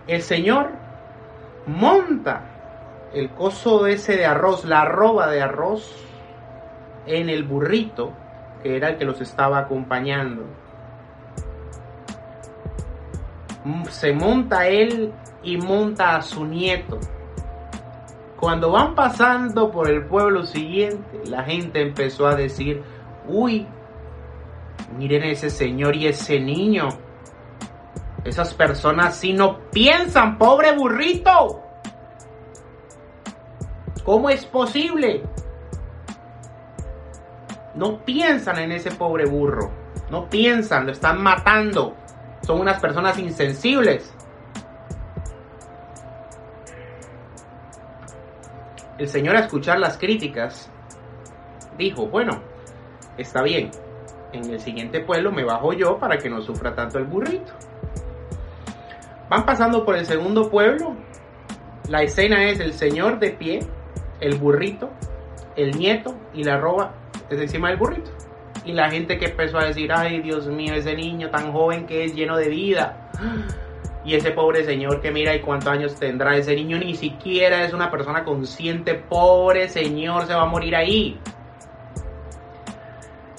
El 0.06 0.22
señor 0.22 0.70
monta 1.66 3.08
el 3.12 3.30
coso 3.30 3.88
ese 3.88 4.16
de 4.16 4.26
arroz, 4.26 4.64
la 4.64 4.82
arroba 4.82 5.26
de 5.26 5.42
arroz, 5.42 5.92
en 7.04 7.30
el 7.30 7.42
burrito, 7.42 8.12
que 8.62 8.76
era 8.76 8.90
el 8.90 8.96
que 8.96 9.04
los 9.04 9.20
estaba 9.20 9.58
acompañando 9.58 10.44
se 13.90 14.12
monta 14.12 14.68
él 14.68 15.12
y 15.42 15.56
monta 15.56 16.16
a 16.16 16.22
su 16.22 16.44
nieto. 16.44 16.98
Cuando 18.38 18.70
van 18.70 18.94
pasando 18.94 19.70
por 19.70 19.88
el 19.88 20.04
pueblo 20.06 20.44
siguiente, 20.44 21.22
la 21.26 21.42
gente 21.42 21.80
empezó 21.80 22.26
a 22.26 22.34
decir, 22.34 22.82
uy, 23.26 23.66
miren 24.98 25.24
ese 25.24 25.50
señor 25.50 25.96
y 25.96 26.06
ese 26.06 26.38
niño. 26.38 26.88
Esas 28.24 28.52
personas 28.54 29.16
sí 29.16 29.32
no 29.32 29.60
piensan, 29.70 30.36
pobre 30.36 30.76
burrito. 30.76 31.62
¿Cómo 34.04 34.28
es 34.30 34.44
posible? 34.44 35.22
No 37.74 38.04
piensan 38.04 38.58
en 38.58 38.72
ese 38.72 38.90
pobre 38.90 39.26
burro. 39.26 39.70
No 40.10 40.28
piensan, 40.28 40.86
lo 40.86 40.92
están 40.92 41.22
matando 41.22 41.94
son 42.46 42.60
unas 42.60 42.80
personas 42.80 43.18
insensibles. 43.18 44.14
El 48.98 49.08
Señor 49.08 49.36
a 49.36 49.40
escuchar 49.40 49.78
las 49.78 49.98
críticas 49.98 50.70
dijo, 51.76 52.06
bueno, 52.06 52.40
está 53.18 53.42
bien, 53.42 53.70
en 54.32 54.48
el 54.50 54.60
siguiente 54.60 55.00
pueblo 55.00 55.32
me 55.32 55.44
bajo 55.44 55.72
yo 55.72 55.98
para 55.98 56.16
que 56.18 56.30
no 56.30 56.40
sufra 56.40 56.74
tanto 56.74 56.98
el 56.98 57.04
burrito. 57.04 57.52
Van 59.28 59.44
pasando 59.44 59.84
por 59.84 59.96
el 59.96 60.06
segundo 60.06 60.48
pueblo, 60.48 60.94
la 61.88 62.02
escena 62.02 62.48
es 62.48 62.60
el 62.60 62.72
Señor 62.72 63.18
de 63.18 63.30
pie, 63.30 63.60
el 64.20 64.36
burrito, 64.38 64.90
el 65.56 65.76
nieto 65.76 66.14
y 66.32 66.44
la 66.44 66.58
roba 66.58 66.94
es 67.28 67.40
encima 67.40 67.68
del 67.68 67.76
burrito 67.76 68.15
y 68.66 68.72
la 68.72 68.90
gente 68.90 69.16
que 69.16 69.26
empezó 69.26 69.58
a 69.58 69.64
decir, 69.64 69.92
ay 69.92 70.20
Dios 70.20 70.48
mío, 70.48 70.74
ese 70.74 70.94
niño 70.94 71.30
tan 71.30 71.52
joven 71.52 71.86
que 71.86 72.04
es 72.04 72.14
lleno 72.14 72.36
de 72.36 72.48
vida. 72.48 73.10
Y 74.04 74.14
ese 74.14 74.32
pobre 74.32 74.64
señor 74.64 75.00
que 75.00 75.10
mira 75.10 75.34
y 75.34 75.40
cuántos 75.40 75.68
años 75.68 75.94
tendrá. 75.96 76.36
Ese 76.36 76.54
niño 76.54 76.78
ni 76.78 76.94
siquiera 76.94 77.64
es 77.64 77.72
una 77.72 77.90
persona 77.90 78.24
consciente. 78.24 78.94
Pobre 78.94 79.68
señor, 79.68 80.26
se 80.26 80.34
va 80.34 80.42
a 80.42 80.46
morir 80.46 80.74
ahí. 80.76 81.18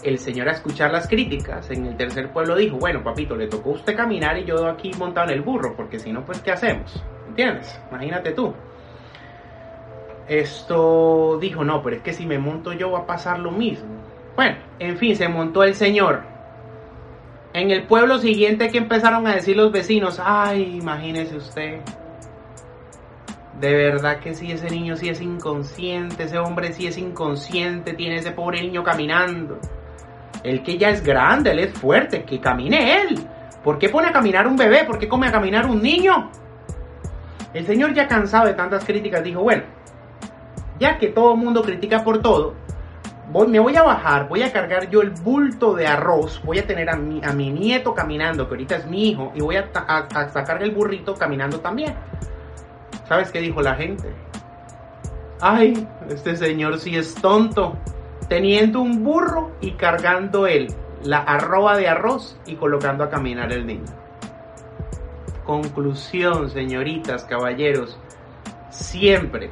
El 0.04 0.18
señor 0.20 0.48
a 0.48 0.54
escuchar 0.54 0.92
las 0.92 1.08
críticas 1.08 1.70
en 1.72 1.86
el 1.86 1.98
tercer 1.98 2.32
pueblo 2.32 2.56
dijo, 2.56 2.78
bueno 2.78 3.04
papito, 3.04 3.36
le 3.36 3.48
tocó 3.48 3.72
a 3.72 3.74
usted 3.74 3.96
caminar 3.96 4.38
y 4.38 4.46
yo 4.46 4.68
aquí 4.68 4.92
montado 4.98 5.28
en 5.28 5.34
el 5.34 5.42
burro, 5.42 5.76
porque 5.76 6.00
si 6.00 6.14
no, 6.14 6.24
pues 6.24 6.40
¿qué 6.42 6.52
hacemos? 6.52 7.04
¿Entiendes? 7.28 7.80
Imagínate 7.90 8.32
tú. 8.32 8.54
Esto 10.28 11.38
dijo, 11.42 11.64
no, 11.64 11.82
pero 11.82 11.98
es 11.98 12.02
que 12.02 12.14
si 12.14 12.26
me 12.26 12.38
monto 12.38 12.74
yo 12.74 12.92
va 12.92 13.00
a 13.00 13.06
pasar 13.06 13.40
lo 13.40 13.52
mismo. 13.52 14.07
Bueno, 14.38 14.56
en 14.78 14.98
fin, 15.00 15.16
se 15.16 15.28
montó 15.28 15.64
el 15.64 15.74
señor. 15.74 16.22
En 17.54 17.72
el 17.72 17.88
pueblo 17.88 18.20
siguiente 18.20 18.70
que 18.70 18.78
empezaron 18.78 19.26
a 19.26 19.34
decir 19.34 19.58
los 19.58 19.72
vecinos, 19.72 20.22
ay, 20.24 20.78
imagínese 20.78 21.38
usted. 21.38 21.80
De 23.60 23.74
verdad 23.74 24.20
que 24.20 24.36
sí, 24.36 24.52
ese 24.52 24.70
niño 24.70 24.96
sí 24.96 25.10
es 25.10 25.22
inconsciente, 25.22 26.26
ese 26.26 26.38
hombre 26.38 26.72
sí 26.72 26.86
es 26.86 27.00
inconsciente, 27.00 27.94
tiene 27.94 28.18
ese 28.18 28.30
pobre 28.30 28.62
niño 28.62 28.84
caminando. 28.84 29.58
El 30.44 30.62
que 30.62 30.78
ya 30.78 30.90
es 30.90 31.04
grande, 31.04 31.50
él 31.50 31.60
es 31.60 31.74
fuerte, 31.74 32.24
que 32.24 32.40
camine 32.40 33.02
él. 33.02 33.20
¿Por 33.64 33.80
qué 33.80 33.90
pone 33.90 34.10
a 34.10 34.12
caminar 34.12 34.46
un 34.46 34.56
bebé? 34.56 34.84
¿Por 34.84 35.00
qué 35.00 35.08
come 35.08 35.26
a 35.26 35.32
caminar 35.32 35.66
un 35.66 35.82
niño? 35.82 36.30
El 37.56 37.66
señor 37.66 37.92
ya 37.96 38.08
cansado 38.08 38.46
de 38.46 38.54
tantas 38.54 38.86
críticas 38.86 39.24
dijo, 39.24 39.42
bueno, 39.42 39.64
ya 40.80 41.00
que 41.00 41.08
todo 41.08 41.34
el 41.34 41.40
mundo 41.40 41.64
critica 41.64 42.04
por 42.04 42.22
todo, 42.22 42.54
me 43.28 43.60
voy 43.60 43.76
a 43.76 43.84
bajar, 43.84 44.28
voy 44.28 44.42
a 44.42 44.52
cargar 44.52 44.90
yo 44.90 45.02
el 45.02 45.12
bulto 45.12 45.76
de 45.76 45.86
arroz, 45.86 46.42
voy 46.44 46.60
a 46.60 46.68
tener 46.68 46.90
a 46.90 46.96
mi, 46.96 47.22
a 47.24 47.34
mi 47.34 47.52
nieto 47.52 47.94
caminando, 47.94 48.48
que 48.48 48.56
ahorita 48.56 48.78
es 48.78 48.88
mi 48.88 49.10
hijo, 49.10 49.32
y 49.36 49.42
voy 49.42 49.58
a, 49.58 49.70
sacar 50.32 50.64
el 50.64 50.72
burrito 50.72 51.14
caminando 51.16 51.60
también. 51.60 51.94
¿Sabes 53.08 53.32
qué 53.32 53.40
dijo 53.40 53.62
la 53.62 53.76
gente? 53.76 54.14
Ay, 55.42 55.88
este 56.10 56.36
señor 56.36 56.80
sí 56.80 56.96
es 56.96 57.16
tonto, 57.16 57.78
teniendo 58.30 58.80
un 58.80 59.04
burro 59.04 59.52
y 59.62 59.72
cargando 59.72 60.48
él 60.48 60.68
la 61.04 61.20
arroba 61.20 61.78
de 61.78 61.88
arroz 61.88 62.38
y 62.46 62.56
colocando 62.56 63.04
a 63.04 63.10
caminar 63.10 63.52
el 63.52 63.68
niño. 63.68 63.86
Conclusión, 65.46 66.50
señoritas, 66.50 67.24
caballeros, 67.26 67.98
siempre 68.70 69.50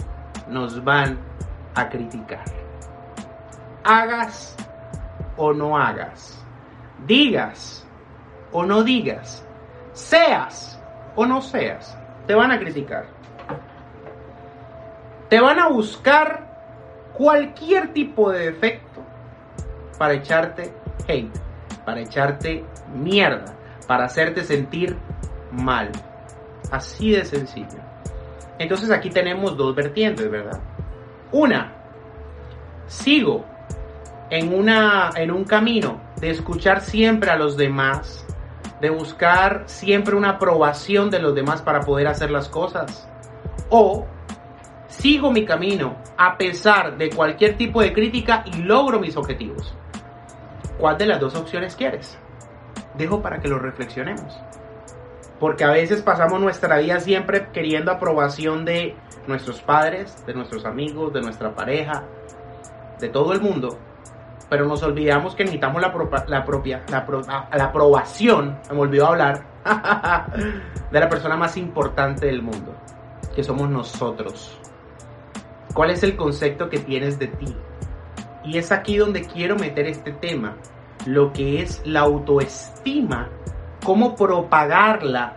nos 0.50 0.84
van 0.84 1.18
a 1.76 1.88
criticar 1.90 2.65
hagas 3.86 4.56
o 5.38 5.54
no 5.54 5.78
hagas, 5.78 6.44
digas 7.06 7.88
o 8.52 8.66
no 8.66 8.84
digas, 8.84 9.46
seas 9.94 10.82
o 11.16 11.26
no 11.26 11.42
seas, 11.42 11.96
te 12.26 12.34
van 12.34 12.52
a 12.52 12.60
criticar. 12.60 13.06
Te 15.30 15.40
van 15.40 15.60
a 15.60 15.70
buscar 15.70 17.12
cualquier 17.14 17.94
tipo 17.94 18.32
de 18.32 18.52
defecto 18.52 19.02
para 19.98 20.16
echarte 20.16 20.74
hate, 21.08 21.32
para 21.86 22.02
echarte 22.02 22.66
mierda, 22.94 23.56
para 23.88 24.06
hacerte 24.06 24.44
sentir 24.44 24.98
mal. 25.52 25.92
Así 26.72 27.12
de 27.12 27.24
sencillo. 27.24 27.80
Entonces 28.58 28.90
aquí 28.90 29.10
tenemos 29.10 29.56
dos 29.56 29.76
vertientes, 29.76 30.30
¿verdad? 30.30 30.60
Una, 31.32 31.74
sigo 32.88 33.46
en, 34.30 34.54
una, 34.54 35.12
en 35.16 35.32
un 35.32 35.44
camino 35.44 36.00
de 36.18 36.32
escuchar 36.32 36.82
siempre 36.82 37.30
a 37.30 37.38
los 37.38 37.58
demás, 37.58 38.26
de 38.82 38.90
buscar 38.90 39.64
siempre 39.68 40.16
una 40.16 40.32
aprobación 40.32 41.10
de 41.10 41.20
los 41.20 41.36
demás 41.36 41.62
para 41.62 41.82
poder 41.82 42.08
hacer 42.08 42.32
las 42.32 42.50
cosas. 42.50 43.08
O 43.70 44.06
sigo 44.88 45.32
mi 45.32 45.46
camino 45.46 45.96
a 46.18 46.38
pesar 46.38 46.98
de 46.98 47.10
cualquier 47.10 47.58
tipo 47.58 47.82
de 47.82 47.94
crítica 47.94 48.44
y 48.46 48.64
logro 48.64 49.00
mis 49.00 49.18
objetivos. 49.18 49.74
¿Cuál 50.80 50.98
de 50.98 51.06
las 51.06 51.20
dos 51.20 51.36
opciones 51.36 51.76
quieres? 51.76 52.18
Dejo 52.98 53.22
para 53.22 53.40
que 53.40 53.48
lo 53.48 53.60
reflexionemos. 53.60 54.38
Porque 55.40 55.64
a 55.64 55.72
veces 55.72 56.02
pasamos 56.02 56.40
nuestra 56.40 56.78
vida 56.78 57.00
siempre 57.00 57.50
queriendo 57.52 57.92
aprobación 57.92 58.66
de 58.66 58.96
nuestros 59.28 59.62
padres, 59.62 60.26
de 60.26 60.34
nuestros 60.34 60.66
amigos, 60.66 61.14
de 61.14 61.22
nuestra 61.22 61.54
pareja, 61.54 62.04
de 63.00 63.10
todo 63.10 63.34
el 63.34 63.42
mundo 63.42 63.78
pero 64.50 64.66
nos 64.66 64.84
olvidamos 64.84 65.36
que 65.36 65.44
necesitamos 65.44 65.82
la, 65.82 65.94
la 66.28 66.46
propia, 66.46 66.84
la, 66.90 67.06
ah, 67.28 67.50
la, 67.54 67.64
aprobación, 67.66 68.58
me 68.72 68.80
olvidó 68.80 69.08
hablar, 69.08 69.44
de 70.92 71.00
la 71.00 71.10
persona 71.10 71.36
más 71.36 71.58
importante 71.58 72.28
del 72.28 72.42
mundo, 72.42 72.76
que 73.36 73.44
somos 73.44 73.70
nosotros. 73.70 74.58
¿Cuál 75.74 75.90
es 75.90 76.04
el 76.04 76.16
concepto 76.16 76.70
que 76.70 76.80
tienes 76.80 77.20
de 77.20 77.28
ti? 77.28 77.56
Y 78.44 78.58
es 78.58 78.72
aquí 78.72 78.98
donde 78.98 79.24
quiero 79.24 79.56
meter 79.56 79.88
este 79.88 80.12
tema, 80.12 80.56
lo 81.06 81.34
que 81.34 81.62
es 81.62 81.82
la 81.86 82.02
autoestima, 82.02 83.30
cómo 83.84 84.16
propagarla 84.16 85.34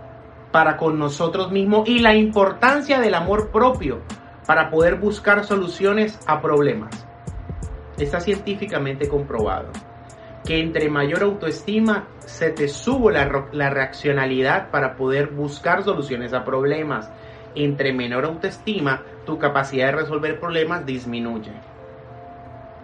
para 0.52 0.76
con 0.76 0.98
nosotros 0.98 1.50
mismos 1.50 1.88
y 1.88 1.98
la 1.98 2.14
importancia 2.14 3.00
del 3.00 3.14
amor 3.14 3.50
propio 3.50 4.00
para 4.46 4.70
poder 4.70 4.96
buscar 4.96 5.44
soluciones 5.44 6.18
a 6.26 6.40
problemas. 6.40 7.07
Está 7.98 8.20
científicamente 8.20 9.08
comprobado 9.08 9.70
que 10.44 10.60
entre 10.60 10.88
mayor 10.88 11.22
autoestima 11.22 12.08
se 12.20 12.50
te 12.50 12.68
sube 12.68 13.12
la, 13.12 13.48
la 13.52 13.70
reaccionalidad 13.70 14.70
para 14.70 14.96
poder 14.96 15.28
buscar 15.28 15.82
soluciones 15.82 16.32
a 16.32 16.44
problemas. 16.44 17.10
Entre 17.54 17.92
menor 17.92 18.24
autoestima, 18.24 19.02
tu 19.26 19.38
capacidad 19.38 19.86
de 19.86 19.92
resolver 19.92 20.38
problemas 20.38 20.86
disminuye. 20.86 21.52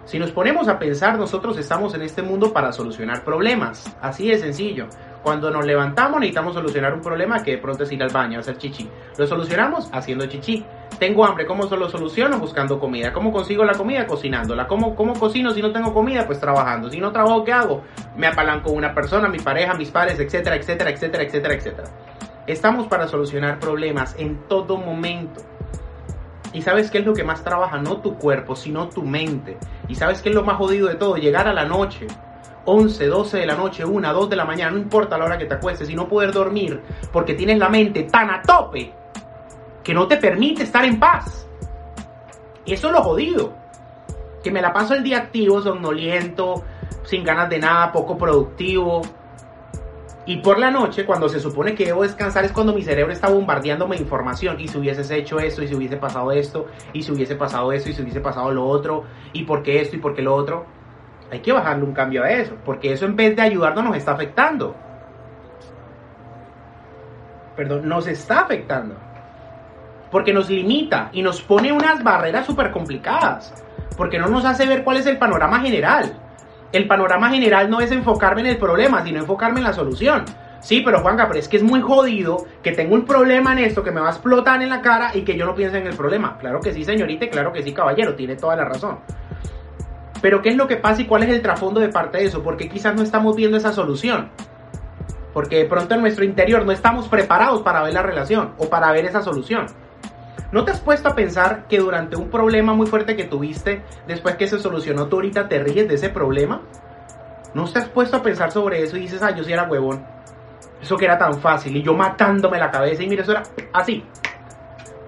Si 0.05 0.19
nos 0.19 0.31
ponemos 0.31 0.67
a 0.67 0.77
pensar, 0.77 1.17
nosotros 1.17 1.57
estamos 1.57 1.95
en 1.95 2.03
este 2.03 2.21
mundo 2.21 2.53
para 2.53 2.71
solucionar 2.71 3.23
problemas. 3.23 3.91
Así 4.01 4.29
de 4.29 4.37
sencillo. 4.37 4.87
Cuando 5.23 5.49
nos 5.49 5.65
levantamos 5.65 6.19
necesitamos 6.19 6.53
solucionar 6.53 6.93
un 6.93 7.01
problema 7.01 7.41
que 7.41 7.51
de 7.51 7.57
pronto 7.57 7.83
es 7.83 7.91
ir 7.91 8.03
al 8.03 8.11
baño, 8.11 8.39
hacer 8.39 8.57
chichi. 8.59 8.87
Lo 9.17 9.25
solucionamos 9.25 9.89
haciendo 9.91 10.27
chichi. 10.27 10.63
Tengo 10.99 11.25
hambre, 11.25 11.45
¿cómo 11.45 11.65
lo 11.65 11.89
soluciono? 11.89 12.39
Buscando 12.39 12.79
comida. 12.79 13.11
¿Cómo 13.11 13.31
consigo 13.31 13.65
la 13.65 13.73
comida? 13.73 14.07
Cocinándola. 14.07 14.65
¿Cómo, 14.65 14.95
¿Cómo 14.95 15.13
cocino 15.13 15.51
si 15.51 15.61
no 15.61 15.71
tengo 15.71 15.93
comida? 15.93 16.25
Pues 16.25 16.39
trabajando. 16.39 16.89
Si 16.89 16.99
no 16.99 17.11
trabajo, 17.11 17.43
¿qué 17.43 17.51
hago? 17.51 17.83
Me 18.15 18.27
apalanco 18.27 18.71
una 18.71 18.93
persona, 18.93 19.27
mi 19.27 19.39
pareja, 19.39 19.73
mis 19.73 19.91
padres, 19.91 20.19
etcétera, 20.19 20.55
etcétera, 20.55 20.89
etcétera, 20.91 21.23
etcétera, 21.23 21.53
etcétera. 21.53 21.87
Estamos 22.47 22.87
para 22.87 23.07
solucionar 23.07 23.59
problemas 23.59 24.15
en 24.17 24.47
todo 24.47 24.77
momento. 24.77 25.41
Y 26.53 26.61
sabes 26.61 26.89
qué 26.89 26.99
es 26.99 27.05
lo 27.05 27.13
que 27.13 27.25
más 27.25 27.43
trabaja, 27.43 27.77
no 27.77 27.97
tu 27.97 28.15
cuerpo, 28.15 28.55
sino 28.55 28.87
tu 28.87 29.01
mente. 29.01 29.57
Y 29.89 29.95
sabes 29.95 30.21
qué 30.21 30.29
es 30.29 30.35
lo 30.35 30.43
más 30.43 30.55
jodido 30.55 30.87
de 30.87 30.95
todo, 30.95 31.17
llegar 31.17 31.49
a 31.49 31.53
la 31.53 31.65
noche, 31.65 32.07
11, 32.63 33.07
12 33.07 33.37
de 33.39 33.45
la 33.45 33.55
noche, 33.55 33.83
1, 33.83 34.13
2 34.13 34.29
de 34.29 34.35
la 34.37 34.45
mañana, 34.45 34.71
no 34.71 34.77
importa 34.77 35.17
la 35.17 35.25
hora 35.25 35.37
que 35.37 35.45
te 35.45 35.55
acuestes, 35.55 35.89
y 35.89 35.95
no 35.95 36.07
poder 36.07 36.31
dormir 36.31 36.81
porque 37.11 37.33
tienes 37.33 37.57
la 37.57 37.67
mente 37.67 38.03
tan 38.03 38.29
a 38.29 38.41
tope 38.41 38.93
que 39.85 39.93
no 39.93 40.05
te 40.05 40.17
permite 40.17 40.63
estar 40.63 40.83
en 40.83 40.99
paz. 40.99 41.47
Eso 42.65 42.87
es 42.87 42.93
lo 42.93 43.01
jodido. 43.01 43.53
Que 44.43 44.51
me 44.51 44.61
la 44.61 44.73
paso 44.73 44.93
el 44.95 45.03
día 45.03 45.19
activo, 45.19 45.61
somnoliento, 45.61 46.63
sin 47.03 47.23
ganas 47.23 47.49
de 47.49 47.59
nada, 47.59 47.93
poco 47.93 48.17
productivo, 48.17 49.01
y 50.27 50.37
por 50.37 50.57
la 50.57 50.71
noche, 50.71 51.05
cuando 51.05 51.29
se 51.29 51.39
supone 51.39 51.75
que 51.75 51.85
debo 51.85 52.01
descansar, 52.01 52.45
es 52.45 52.51
cuando 52.51 52.73
mi 52.73 52.81
cerebro 52.81 53.13
está 53.13 53.29
bombardeándome 53.29 53.95
información. 53.95 54.59
Y 54.59 54.67
si 54.67 54.77
hubieses 54.79 55.11
hecho 55.11 55.37
esto, 55.39 55.61
y 55.61 55.67
si 55.67 55.75
hubiese 55.75 55.97
pasado 55.97 56.31
esto, 56.31 56.65
y 56.93 57.03
si 57.03 57.11
hubiese 57.11 57.35
pasado 57.35 57.71
esto, 57.71 57.89
y 57.89 57.93
si 57.93 58.01
hubiese 58.01 58.21
pasado 58.21 58.51
lo 58.51 58.65
otro, 58.65 59.03
y 59.33 59.43
por 59.43 59.61
qué 59.61 59.81
esto, 59.81 59.95
y 59.95 59.99
por 59.99 60.15
qué 60.15 60.23
lo 60.23 60.33
otro. 60.33 60.65
Hay 61.31 61.41
que 61.41 61.51
bajarle 61.51 61.83
un 61.83 61.93
cambio 61.93 62.23
a 62.23 62.31
eso, 62.31 62.55
porque 62.65 62.91
eso 62.91 63.05
en 63.05 63.15
vez 63.15 63.35
de 63.35 63.43
ayudarnos 63.43 63.83
nos 63.83 63.97
está 63.97 64.13
afectando. 64.13 64.75
Perdón, 67.55 67.87
nos 67.87 68.07
está 68.07 68.41
afectando. 68.41 68.95
Porque 70.11 70.33
nos 70.33 70.49
limita 70.49 71.09
y 71.11 71.21
nos 71.21 71.41
pone 71.41 71.71
unas 71.71 72.03
barreras 72.03 72.45
súper 72.45 72.71
complicadas. 72.71 73.53
Porque 73.97 74.19
no 74.19 74.27
nos 74.27 74.45
hace 74.45 74.65
ver 74.65 74.83
cuál 74.83 74.97
es 74.97 75.05
el 75.05 75.17
panorama 75.17 75.59
general 75.59 76.13
el 76.75 76.87
panorama 76.87 77.29
general 77.29 77.69
no 77.69 77.79
es 77.79 77.91
enfocarme 77.91 78.41
en 78.41 78.47
el 78.47 78.57
problema, 78.57 79.01
sino 79.03 79.19
enfocarme 79.19 79.59
en 79.59 79.63
la 79.65 79.73
solución. 79.73 80.25
Sí, 80.59 80.81
pero 80.83 80.99
Juanca, 80.99 81.27
pero 81.27 81.39
es 81.39 81.47
que 81.47 81.57
es 81.57 81.63
muy 81.63 81.79
jodido 81.79 82.45
que 82.61 82.71
tengo 82.71 82.95
un 82.95 83.05
problema 83.05 83.53
en 83.53 83.59
esto 83.59 83.83
que 83.83 83.91
me 83.91 84.01
va 84.01 84.07
a 84.07 84.11
explotar 84.11 84.61
en 84.61 84.69
la 84.69 84.81
cara 84.81 85.11
y 85.13 85.21
que 85.21 85.37
yo 85.37 85.45
no 85.45 85.55
piense 85.55 85.77
en 85.77 85.87
el 85.87 85.95
problema. 85.95 86.37
Claro 86.37 86.59
que 86.59 86.73
sí, 86.73 86.83
señorita, 86.83 87.25
y 87.25 87.29
claro 87.29 87.53
que 87.53 87.63
sí, 87.63 87.71
caballero, 87.71 88.15
tiene 88.15 88.35
toda 88.35 88.55
la 88.55 88.65
razón. 88.65 88.99
Pero 90.21 90.41
¿qué 90.41 90.49
es 90.49 90.57
lo 90.57 90.67
que 90.67 90.75
pasa 90.75 91.01
y 91.01 91.05
cuál 91.05 91.23
es 91.23 91.29
el 91.29 91.41
trasfondo 91.41 91.79
de 91.79 91.89
parte 91.89 92.17
de 92.17 92.25
eso? 92.25 92.43
Porque 92.43 92.67
quizás 92.67 92.95
no 92.95 93.03
estamos 93.03 93.35
viendo 93.35 93.57
esa 93.57 93.71
solución. 93.71 94.29
Porque 95.33 95.57
de 95.57 95.65
pronto 95.65 95.95
en 95.95 96.01
nuestro 96.01 96.25
interior 96.25 96.65
no 96.65 96.71
estamos 96.73 97.07
preparados 97.07 97.61
para 97.61 97.83
ver 97.83 97.93
la 97.93 98.01
relación 98.01 98.53
o 98.57 98.69
para 98.69 98.91
ver 98.91 99.05
esa 99.05 99.21
solución. 99.21 99.67
¿No 100.55 100.63
te 100.63 100.71
has 100.71 100.79
puesto 100.79 101.09
a 101.09 101.15
pensar 101.15 101.67
que 101.67 101.79
durante 101.79 102.15
un 102.15 102.29
problema 102.29 102.73
muy 102.73 102.87
fuerte 102.87 103.17
que 103.17 103.25
tuviste, 103.25 103.83
después 104.07 104.37
que 104.37 104.47
se 104.47 104.57
solucionó, 104.57 105.07
tú 105.07 105.17
ahorita 105.17 105.49
te 105.49 105.59
ríes 105.59 105.85
de 105.89 105.95
ese 105.95 106.07
problema? 106.07 106.61
¿No 107.53 107.69
te 107.69 107.79
has 107.79 107.89
puesto 107.89 108.15
a 108.15 108.23
pensar 108.23 108.53
sobre 108.53 108.81
eso 108.81 108.95
y 108.95 109.01
dices, 109.01 109.21
ah, 109.21 109.35
yo 109.35 109.43
sí 109.43 109.51
era 109.51 109.67
huevón? 109.67 110.05
Eso 110.81 110.95
que 110.95 111.03
era 111.03 111.17
tan 111.17 111.41
fácil 111.41 111.75
y 111.75 111.83
yo 111.83 111.93
matándome 111.93 112.57
la 112.57 112.71
cabeza 112.71 113.03
y 113.03 113.09
mira, 113.09 113.23
eso 113.23 113.33
era 113.33 113.43
así. 113.73 114.05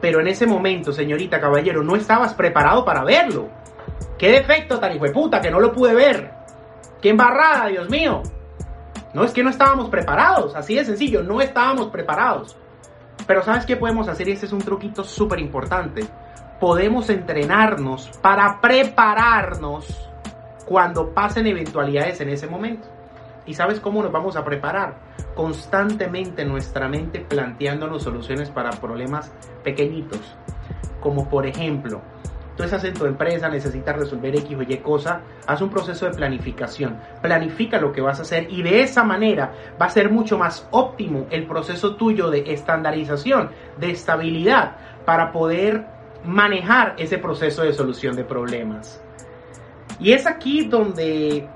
Pero 0.01 0.19
en 0.19 0.27
ese 0.27 0.45
momento, 0.45 0.91
señorita, 0.91 1.39
caballero, 1.39 1.81
no 1.81 1.95
estabas 1.95 2.33
preparado 2.33 2.83
para 2.83 3.05
verlo. 3.05 3.47
¿Qué 4.17 4.29
defecto 4.29 4.81
tan 4.81 4.97
hijo 4.97 5.05
de 5.05 5.11
puta 5.11 5.39
que 5.39 5.49
no 5.49 5.61
lo 5.61 5.71
pude 5.71 5.93
ver? 5.93 6.29
¡Qué 7.01 7.07
embarrada, 7.07 7.67
Dios 7.67 7.89
mío! 7.89 8.21
No 9.13 9.23
es 9.23 9.31
que 9.31 9.43
no 9.43 9.49
estábamos 9.49 9.87
preparados, 9.87 10.57
así 10.57 10.75
de 10.75 10.83
sencillo, 10.83 11.23
no 11.23 11.39
estábamos 11.39 11.87
preparados. 11.87 12.57
Pero 13.25 13.41
¿sabes 13.43 13.65
qué 13.65 13.75
podemos 13.75 14.07
hacer? 14.07 14.27
Y 14.27 14.31
este 14.31 14.45
es 14.45 14.53
un 14.53 14.59
truquito 14.59 15.03
súper 15.03 15.39
importante. 15.39 16.05
Podemos 16.59 17.09
entrenarnos 17.09 18.09
para 18.21 18.59
prepararnos 18.61 20.09
cuando 20.65 21.13
pasen 21.13 21.47
eventualidades 21.47 22.19
en 22.21 22.29
ese 22.29 22.47
momento. 22.47 22.87
¿Y 23.45 23.53
sabes 23.53 23.79
cómo 23.79 24.03
nos 24.03 24.11
vamos 24.11 24.35
a 24.35 24.43
preparar? 24.43 24.95
Constantemente 25.33 26.43
nuestra 26.43 26.89
mente 26.89 27.21
planteándonos 27.21 28.03
soluciones 28.03 28.49
para 28.49 28.71
problemas 28.71 29.31
pequeñitos. 29.63 30.35
Como 30.99 31.29
por 31.29 31.45
ejemplo, 31.45 32.01
tú 32.57 32.63
estás 32.63 32.83
en 32.83 32.95
tu 32.95 33.05
empresa, 33.05 33.47
necesitas 33.47 33.95
resolver 33.95 34.35
X 34.35 34.57
o 34.57 34.61
Y 34.63 34.77
cosa, 34.77 35.21
haz 35.45 35.61
un 35.61 35.69
proceso 35.69 36.07
de 36.07 36.11
planificación. 36.11 36.99
Planifica 37.21 37.79
lo 37.79 37.93
que 37.93 38.01
vas 38.01 38.19
a 38.19 38.23
hacer 38.23 38.47
y 38.51 38.63
de 38.63 38.81
esa 38.81 39.03
manera 39.03 39.53
va 39.79 39.85
a 39.85 39.89
ser 39.89 40.09
mucho 40.09 40.37
más 40.37 40.67
óptimo 40.71 41.27
el 41.29 41.45
proceso 41.45 41.95
tuyo 41.95 42.29
de 42.31 42.51
estandarización, 42.51 43.51
de 43.77 43.91
estabilidad, 43.91 44.75
para 45.05 45.31
poder 45.31 45.85
manejar 46.25 46.95
ese 46.97 47.19
proceso 47.19 47.61
de 47.61 47.73
solución 47.73 48.15
de 48.15 48.25
problemas. 48.25 49.01
Y 49.99 50.11
es 50.11 50.25
aquí 50.25 50.67
donde 50.67 51.47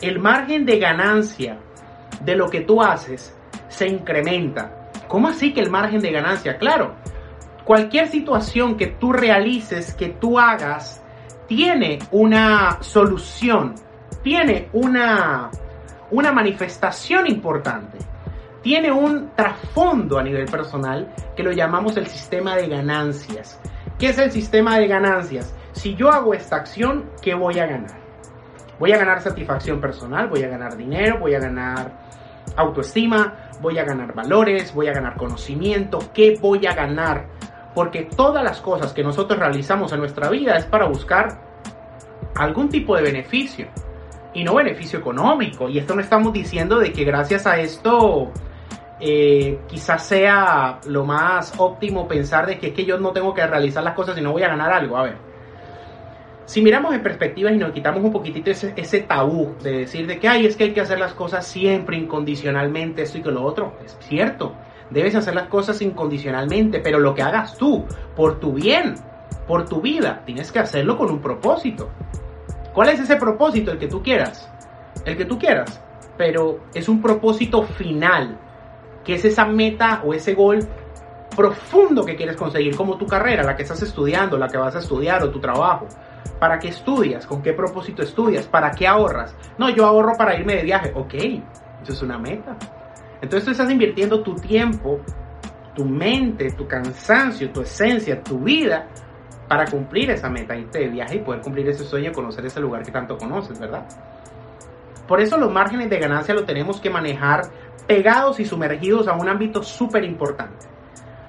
el 0.00 0.18
margen 0.18 0.64
de 0.64 0.78
ganancia 0.78 1.58
de 2.24 2.34
lo 2.34 2.48
que 2.48 2.62
tú 2.62 2.82
haces 2.82 3.36
se 3.68 3.86
incrementa. 3.86 4.90
¿Cómo 5.06 5.28
así 5.28 5.52
que 5.52 5.60
el 5.60 5.70
margen 5.70 6.00
de 6.00 6.10
ganancia? 6.10 6.56
Claro, 6.58 6.94
cualquier 7.66 8.06
situación 8.08 8.76
que 8.76 8.86
tú 8.86 9.12
realices, 9.12 9.92
que 9.92 10.10
tú 10.10 10.38
hagas, 10.38 11.02
tiene 11.48 11.98
una 12.12 12.78
solución, 12.80 13.74
tiene 14.22 14.68
una, 14.72 15.50
una 16.12 16.32
manifestación 16.32 17.26
importante, 17.26 17.98
tiene 18.62 18.92
un 18.92 19.30
trasfondo 19.34 20.16
a 20.16 20.22
nivel 20.22 20.46
personal 20.46 21.12
que 21.34 21.42
lo 21.42 21.50
llamamos 21.50 21.96
el 21.96 22.06
sistema 22.06 22.54
de 22.54 22.68
ganancias. 22.68 23.60
¿Qué 23.98 24.10
es 24.10 24.18
el 24.18 24.30
sistema 24.30 24.78
de 24.78 24.86
ganancias? 24.86 25.52
Si 25.72 25.96
yo 25.96 26.10
hago 26.10 26.34
esta 26.34 26.56
acción, 26.56 27.10
¿qué 27.20 27.34
voy 27.34 27.58
a 27.58 27.66
ganar? 27.66 27.98
Voy 28.78 28.92
a 28.92 28.98
ganar 28.98 29.20
satisfacción 29.22 29.80
personal, 29.80 30.28
voy 30.28 30.44
a 30.44 30.48
ganar 30.48 30.76
dinero, 30.76 31.18
voy 31.18 31.34
a 31.34 31.40
ganar 31.40 31.98
autoestima, 32.56 33.50
voy 33.60 33.78
a 33.78 33.84
ganar 33.84 34.14
valores, 34.14 34.72
voy 34.72 34.86
a 34.86 34.92
ganar 34.92 35.16
conocimiento. 35.16 35.98
¿Qué 36.14 36.38
voy 36.40 36.66
a 36.66 36.74
ganar? 36.74 37.26
Porque 37.76 38.04
todas 38.04 38.42
las 38.42 38.62
cosas 38.62 38.94
que 38.94 39.02
nosotros 39.02 39.38
realizamos 39.38 39.92
en 39.92 39.98
nuestra 39.98 40.30
vida 40.30 40.56
es 40.56 40.64
para 40.64 40.86
buscar 40.86 41.42
algún 42.34 42.70
tipo 42.70 42.96
de 42.96 43.02
beneficio 43.02 43.66
y 44.32 44.44
no 44.44 44.54
beneficio 44.54 44.98
económico. 44.98 45.68
Y 45.68 45.76
esto 45.76 45.94
no 45.94 46.00
estamos 46.00 46.32
diciendo 46.32 46.78
de 46.78 46.90
que 46.90 47.04
gracias 47.04 47.46
a 47.46 47.58
esto 47.58 48.32
eh, 48.98 49.58
quizás 49.68 50.06
sea 50.06 50.80
lo 50.86 51.04
más 51.04 51.52
óptimo 51.58 52.08
pensar 52.08 52.46
de 52.46 52.58
que 52.58 52.68
es 52.68 52.72
que 52.72 52.86
yo 52.86 52.98
no 52.98 53.12
tengo 53.12 53.34
que 53.34 53.46
realizar 53.46 53.84
las 53.84 53.92
cosas 53.92 54.16
y 54.16 54.22
no 54.22 54.32
voy 54.32 54.42
a 54.42 54.48
ganar 54.48 54.72
algo. 54.72 54.96
A 54.96 55.02
ver, 55.02 55.16
si 56.46 56.62
miramos 56.62 56.94
en 56.94 57.02
perspectiva 57.02 57.52
y 57.52 57.58
nos 57.58 57.72
quitamos 57.72 58.02
un 58.02 58.10
poquitito 58.10 58.50
ese, 58.50 59.00
tabú 59.02 59.54
de 59.62 59.80
decir 59.80 60.06
de 60.06 60.18
que 60.18 60.28
ay, 60.28 60.46
es 60.46 60.56
que 60.56 60.64
hay 60.64 60.72
que 60.72 60.80
hacer 60.80 60.98
las 60.98 61.12
cosas 61.12 61.46
siempre 61.46 61.98
incondicionalmente, 61.98 63.02
esto 63.02 63.18
y 63.18 63.22
que 63.22 63.30
lo 63.30 63.44
otro, 63.44 63.74
es 63.84 63.98
cierto 64.00 64.54
debes 64.90 65.14
hacer 65.14 65.34
las 65.34 65.48
cosas 65.48 65.80
incondicionalmente, 65.82 66.80
pero 66.80 66.98
lo 66.98 67.14
que 67.14 67.22
hagas 67.22 67.56
tú, 67.56 67.84
por 68.14 68.38
tu 68.40 68.52
bien, 68.52 68.94
por 69.46 69.68
tu 69.68 69.80
vida, 69.80 70.22
tienes 70.24 70.52
que 70.52 70.58
hacerlo 70.58 70.96
con 70.96 71.10
un 71.10 71.20
propósito. 71.20 71.90
¿Cuál 72.72 72.90
es 72.90 73.00
ese 73.00 73.16
propósito? 73.16 73.72
El 73.72 73.78
que 73.78 73.88
tú 73.88 74.02
quieras. 74.02 74.50
El 75.04 75.16
que 75.16 75.24
tú 75.24 75.38
quieras. 75.38 75.80
Pero 76.16 76.60
es 76.74 76.88
un 76.88 77.00
propósito 77.00 77.62
final, 77.62 78.38
que 79.04 79.14
es 79.14 79.24
esa 79.24 79.44
meta 79.44 80.02
o 80.04 80.12
ese 80.12 80.34
gol 80.34 80.60
profundo 81.34 82.04
que 82.04 82.16
quieres 82.16 82.36
conseguir, 82.36 82.76
como 82.76 82.96
tu 82.96 83.06
carrera, 83.06 83.42
la 83.42 83.56
que 83.56 83.62
estás 83.62 83.82
estudiando, 83.82 84.38
la 84.38 84.48
que 84.48 84.56
vas 84.56 84.74
a 84.74 84.78
estudiar 84.78 85.22
o 85.22 85.30
tu 85.30 85.40
trabajo. 85.40 85.86
¿Para 86.38 86.58
qué 86.58 86.68
estudias? 86.68 87.26
¿Con 87.26 87.42
qué 87.42 87.52
propósito 87.52 88.02
estudias? 88.02 88.46
¿Para 88.46 88.70
qué 88.72 88.86
ahorras? 88.86 89.34
No, 89.58 89.70
yo 89.70 89.86
ahorro 89.86 90.16
para 90.16 90.38
irme 90.38 90.56
de 90.56 90.62
viaje. 90.62 90.92
Ok, 90.94 91.14
eso 91.14 91.92
es 91.92 92.02
una 92.02 92.18
meta. 92.18 92.56
Entonces 93.26 93.44
tú 93.44 93.50
estás 93.50 93.70
invirtiendo 93.70 94.22
tu 94.22 94.34
tiempo 94.36 95.00
tu 95.76 95.84
mente, 95.84 96.50
tu 96.52 96.66
cansancio, 96.66 97.50
tu 97.50 97.60
esencia, 97.60 98.22
tu 98.22 98.38
vida 98.38 98.88
para 99.46 99.66
cumplir 99.66 100.10
esa 100.10 100.28
meta, 100.28 100.56
irte 100.56 100.80
de 100.80 100.88
viaje 100.88 101.16
y 101.16 101.18
poder 101.20 101.42
cumplir 101.42 101.68
ese 101.68 101.84
sueño, 101.84 102.10
conocer 102.12 102.46
ese 102.46 102.58
lugar 102.58 102.82
que 102.82 102.90
tanto 102.90 103.16
conoces, 103.16 103.60
¿verdad? 103.60 103.86
Por 105.06 105.20
eso 105.20 105.36
los 105.36 105.52
márgenes 105.52 105.88
de 105.88 105.98
ganancia 105.98 106.34
lo 106.34 106.44
tenemos 106.44 106.80
que 106.80 106.90
manejar 106.90 107.42
pegados 107.86 108.40
y 108.40 108.44
sumergidos 108.44 109.06
a 109.06 109.12
un 109.12 109.28
ámbito 109.28 109.62
súper 109.62 110.02
importante. 110.04 110.66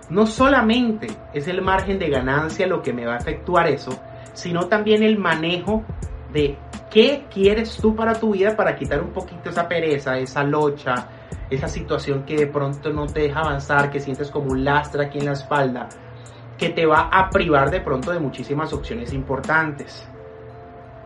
No 0.10 0.25
solamente 0.25 1.07
es 1.33 1.47
el 1.47 1.62
margen 1.62 1.99
de 1.99 2.10
ganancia 2.10 2.65
lo 2.65 2.81
que 2.81 2.93
me 2.93 3.05
va 3.05 3.15
a 3.15 3.17
efectuar 3.17 3.67
eso, 3.67 3.99
sino 4.33 4.67
también 4.67 5.03
el 5.03 5.19
manejo 5.19 5.83
de 6.31 6.57
qué 6.89 7.25
quieres 7.31 7.77
tú 7.77 7.95
para 7.95 8.17
tu 8.17 8.31
vida 8.31 8.55
para 8.55 8.75
quitar 8.75 9.01
un 9.01 9.12
poquito 9.12 9.49
esa 9.49 9.67
pereza, 9.67 10.17
esa 10.17 10.43
locha, 10.43 11.10
esa 11.49 11.67
situación 11.67 12.23
que 12.23 12.36
de 12.36 12.47
pronto 12.47 12.91
no 12.91 13.07
te 13.07 13.21
deja 13.21 13.39
avanzar, 13.41 13.89
que 13.89 13.99
sientes 13.99 14.29
como 14.29 14.51
un 14.51 14.63
lastre 14.63 15.05
aquí 15.05 15.19
en 15.19 15.25
la 15.25 15.33
espalda, 15.33 15.89
que 16.57 16.69
te 16.69 16.86
va 16.86 17.10
a 17.12 17.29
privar 17.29 17.71
de 17.71 17.81
pronto 17.81 18.12
de 18.12 18.19
muchísimas 18.19 18.73
opciones 18.73 19.13
importantes. 19.13 20.07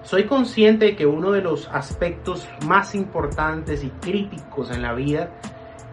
Soy 0.03 0.23
consciente 0.23 0.85
de 0.85 0.95
que 0.95 1.05
uno 1.05 1.31
de 1.31 1.41
los 1.41 1.67
aspectos 1.69 2.47
más 2.65 2.95
importantes 2.95 3.83
y 3.83 3.89
críticos 3.89 4.71
en 4.71 4.81
la 4.81 4.93
vida 4.93 5.29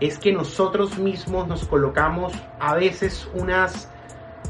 es 0.00 0.18
que 0.18 0.32
nosotros 0.32 0.98
mismos 0.98 1.46
nos 1.46 1.66
colocamos 1.66 2.32
a 2.58 2.74
veces 2.74 3.28
unas, 3.34 3.90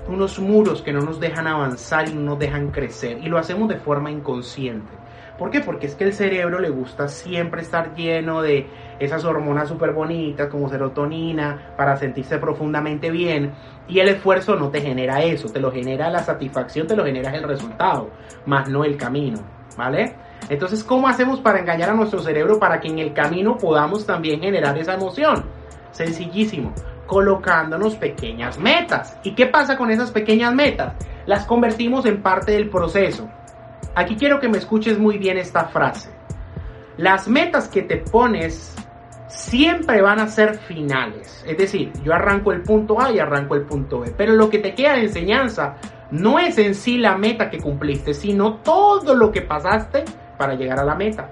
unos 0.06 0.38
muros 0.38 0.82
que 0.82 0.92
no 0.92 1.00
nos 1.00 1.18
dejan 1.18 1.48
avanzar 1.48 2.08
y 2.08 2.14
no 2.14 2.20
nos 2.20 2.38
dejan 2.38 2.70
crecer 2.70 3.18
y 3.18 3.28
lo 3.28 3.38
hacemos 3.38 3.68
de 3.68 3.78
forma 3.78 4.11
inconsciente. 4.11 4.92
¿Por 5.38 5.51
qué? 5.51 5.61
Porque 5.61 5.87
es 5.87 5.94
que 5.94 6.03
el 6.03 6.12
cerebro 6.12 6.59
le 6.59 6.68
gusta 6.68 7.07
siempre 7.07 7.62
estar 7.62 7.94
lleno 7.94 8.42
de 8.42 8.66
esas 8.98 9.24
hormonas 9.24 9.68
súper 9.68 9.92
bonitas 9.92 10.48
como 10.48 10.68
serotonina 10.68 11.74
para 11.77 11.96
sentirse 11.96 12.38
profundamente 12.38 13.11
bien 13.11 13.53
y 13.87 14.01
el 14.01 14.09
esfuerzo 14.09 14.57
no 14.57 14.68
te 14.70 14.81
genera 14.81 15.22
eso, 15.22 15.48
te 15.48 15.61
lo 15.61 15.70
genera 15.70 16.11
la 16.11 16.24
satisfacción, 16.24 16.88
te 16.88 16.96
lo 16.96 17.05
genera 17.05 17.31
el 17.35 17.44
resultado, 17.44 18.11
más 18.46 18.68
no 18.68 18.83
el 18.85 18.96
camino, 18.96 19.38
¿vale? 19.77 20.16
Entonces, 20.48 20.83
¿cómo 20.83 21.07
hacemos 21.07 21.40
para 21.40 21.61
engañar 21.61 21.90
a 21.90 21.94
nuestro 21.94 22.20
cerebro 22.20 22.59
para 22.59 22.81
que 22.81 22.88
en 22.88 22.98
el 22.98 23.12
camino 23.12 23.57
podamos 23.57 24.05
también 24.05 24.40
generar 24.40 24.77
esa 24.77 24.94
emoción? 24.94 25.44
Sencillísimo, 25.92 26.72
colocándonos 27.07 27.94
pequeñas 27.94 28.59
metas. 28.59 29.16
¿Y 29.22 29.37
qué 29.37 29.46
pasa 29.46 29.77
con 29.77 29.90
esas 29.90 30.11
pequeñas 30.11 30.53
metas? 30.53 30.94
Las 31.27 31.44
convertimos 31.44 32.07
en 32.07 32.22
parte 32.22 32.53
del 32.53 32.70
proceso. 32.70 33.29
Aquí 33.94 34.16
quiero 34.16 34.40
que 34.40 34.48
me 34.48 34.59
escuches 34.59 34.98
muy 34.98 35.18
bien 35.18 35.38
esta 35.38 35.66
frase. 35.66 36.11
Las 36.96 37.29
metas 37.29 37.68
que 37.68 37.83
te 37.83 37.98
pones 37.98 38.74
siempre 39.29 40.03
van 40.03 40.20
a 40.20 40.29
ser 40.29 40.59
finales. 40.59 41.44
Es 41.46 41.59
decir, 41.59 41.92
yo 42.03 42.12
arranco 42.12 42.53
el 42.53 42.62
punto 42.62 43.01
A 43.01 43.12
y 43.12 43.18
arranco 43.18 43.55
el 43.55 43.62
punto 43.62 44.01
B. 44.01 44.12
Pero 44.16 44.35
lo 44.35 44.51
que 44.51 44.59
te 44.59 44.74
queda 44.74 44.94
de 44.94 45.03
enseñanza 45.03 45.77
no 46.11 46.38
es 46.38 46.59
en 46.59 46.74
sí 46.74 46.98
la 46.98 47.16
meta 47.16 47.51
que 47.51 47.59
cumpliste, 47.59 48.14
sino 48.14 48.57
todo 48.57 49.14
lo 49.14 49.31
que 49.31 49.42
pasaste 49.42 50.05
para 50.37 50.55
llegar 50.55 50.81
a 50.81 50.85
la 50.85 50.94
meta. 50.94 51.29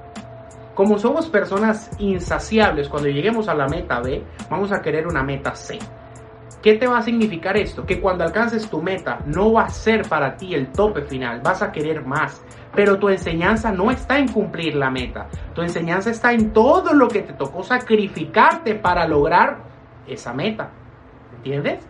Como 0.74 0.98
somos 0.98 1.26
personas 1.30 1.90
insaciables, 1.98 2.88
cuando 2.88 3.08
lleguemos 3.08 3.48
a 3.48 3.54
la 3.54 3.66
meta 3.66 4.00
B, 4.00 4.22
vamos 4.50 4.72
a 4.72 4.82
querer 4.82 5.06
una 5.06 5.22
meta 5.22 5.54
C. 5.54 5.78
¿Qué 6.62 6.74
te 6.74 6.86
va 6.86 6.98
a 6.98 7.02
significar 7.02 7.56
esto? 7.56 7.86
Que 7.86 8.00
cuando 8.00 8.24
alcances 8.24 8.68
tu 8.68 8.82
meta 8.82 9.20
no 9.26 9.52
va 9.52 9.64
a 9.64 9.68
ser 9.68 10.08
para 10.08 10.36
ti 10.36 10.54
el 10.54 10.68
tope 10.72 11.02
final, 11.02 11.40
vas 11.40 11.62
a 11.62 11.70
querer 11.70 12.04
más. 12.04 12.42
Pero 12.74 12.98
tu 12.98 13.08
enseñanza 13.08 13.70
no 13.70 13.90
está 13.90 14.18
en 14.18 14.28
cumplir 14.28 14.74
la 14.74 14.90
meta, 14.90 15.28
tu 15.54 15.62
enseñanza 15.62 16.10
está 16.10 16.32
en 16.32 16.52
todo 16.52 16.92
lo 16.92 17.08
que 17.08 17.22
te 17.22 17.32
tocó 17.32 17.62
sacrificarte 17.62 18.74
para 18.74 19.06
lograr 19.06 19.58
esa 20.06 20.32
meta. 20.32 20.70
¿Entiendes? 21.36 21.86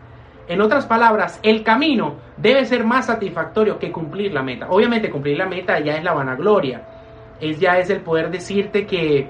En 0.48 0.60
otras 0.60 0.86
palabras, 0.86 1.40
el 1.42 1.64
camino 1.64 2.16
debe 2.36 2.64
ser 2.66 2.84
más 2.84 3.06
satisfactorio 3.06 3.78
que 3.78 3.90
cumplir 3.90 4.32
la 4.32 4.42
meta. 4.42 4.68
Obviamente 4.70 5.10
cumplir 5.10 5.38
la 5.38 5.46
meta 5.46 5.80
ya 5.80 5.96
es 5.96 6.04
la 6.04 6.12
vanagloria, 6.12 6.82
es 7.40 7.58
ya 7.58 7.78
es 7.78 7.90
el 7.90 8.00
poder 8.00 8.30
decirte 8.30 8.86
que 8.86 9.28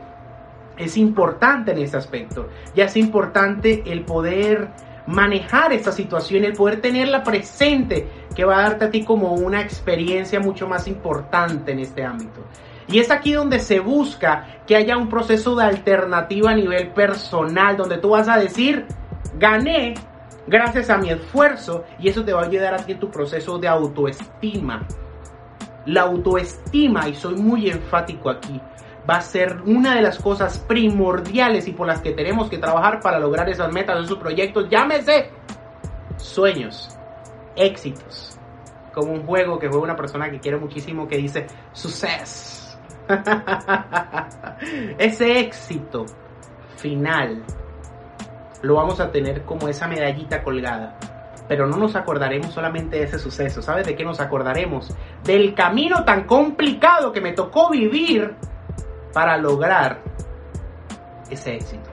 es 0.76 0.96
importante 0.98 1.72
en 1.72 1.78
ese 1.78 1.96
aspecto, 1.96 2.48
ya 2.74 2.84
es 2.84 2.96
importante 2.96 3.82
el 3.86 4.04
poder 4.04 4.68
manejar 5.06 5.72
esta 5.72 5.92
situación, 5.92 6.44
el 6.44 6.52
poder 6.52 6.80
tenerla 6.80 7.22
presente, 7.22 8.08
que 8.34 8.44
va 8.44 8.58
a 8.58 8.62
darte 8.62 8.84
a 8.86 8.90
ti 8.90 9.04
como 9.04 9.32
una 9.32 9.60
experiencia 9.60 10.40
mucho 10.40 10.68
más 10.68 10.86
importante 10.88 11.72
en 11.72 11.80
este 11.80 12.04
ámbito. 12.04 12.44
Y 12.88 12.98
es 12.98 13.10
aquí 13.10 13.32
donde 13.32 13.58
se 13.58 13.80
busca 13.80 14.60
que 14.66 14.76
haya 14.76 14.96
un 14.96 15.08
proceso 15.08 15.56
de 15.56 15.64
alternativa 15.64 16.50
a 16.50 16.54
nivel 16.54 16.88
personal, 16.88 17.76
donde 17.76 17.98
tú 17.98 18.10
vas 18.10 18.28
a 18.28 18.38
decir, 18.38 18.86
gané 19.38 19.94
gracias 20.46 20.90
a 20.90 20.98
mi 20.98 21.10
esfuerzo, 21.10 21.84
y 21.98 22.08
eso 22.08 22.24
te 22.24 22.32
va 22.32 22.42
a 22.42 22.46
ayudar 22.46 22.74
a 22.74 22.78
ti 22.78 22.92
en 22.92 23.00
tu 23.00 23.10
proceso 23.10 23.58
de 23.58 23.68
autoestima. 23.68 24.86
La 25.86 26.02
autoestima, 26.02 27.08
y 27.08 27.14
soy 27.14 27.34
muy 27.34 27.68
enfático 27.68 28.30
aquí, 28.30 28.60
va 29.08 29.16
a 29.16 29.20
ser 29.20 29.62
una 29.64 29.94
de 29.94 30.02
las 30.02 30.18
cosas 30.18 30.58
primordiales 30.58 31.68
y 31.68 31.72
por 31.72 31.86
las 31.86 32.00
que 32.00 32.12
tenemos 32.12 32.50
que 32.50 32.58
trabajar 32.58 33.00
para 33.00 33.18
lograr 33.18 33.48
esas 33.48 33.72
metas, 33.72 34.04
esos 34.04 34.18
proyectos, 34.18 34.68
llámese 34.68 35.30
sueños, 36.16 36.96
éxitos, 37.54 38.38
como 38.92 39.12
un 39.12 39.24
juego 39.24 39.58
que 39.58 39.68
juega 39.68 39.84
una 39.84 39.96
persona 39.96 40.30
que 40.30 40.40
quiere 40.40 40.58
muchísimo 40.58 41.06
que 41.06 41.18
dice 41.18 41.46
success. 41.72 42.78
Ese 44.98 45.38
éxito 45.38 46.06
final 46.76 47.44
lo 48.62 48.74
vamos 48.74 48.98
a 48.98 49.12
tener 49.12 49.42
como 49.42 49.68
esa 49.68 49.86
medallita 49.86 50.42
colgada. 50.42 50.98
Pero 51.46 51.68
no 51.68 51.76
nos 51.76 51.94
acordaremos 51.94 52.52
solamente 52.52 52.96
de 52.96 53.04
ese 53.04 53.20
suceso. 53.20 53.62
¿Sabes 53.62 53.86
de 53.86 53.94
qué 53.94 54.04
nos 54.04 54.18
acordaremos? 54.18 54.92
Del 55.22 55.54
camino 55.54 56.04
tan 56.04 56.24
complicado 56.24 57.12
que 57.12 57.20
me 57.20 57.32
tocó 57.32 57.70
vivir 57.70 58.34
para 59.16 59.38
lograr 59.38 60.02
ese 61.30 61.54
éxito. 61.54 61.88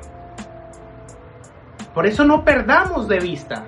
Por 1.93 2.05
eso 2.05 2.25
no 2.25 2.43
perdamos 2.43 3.07
de 3.07 3.19
vista 3.19 3.63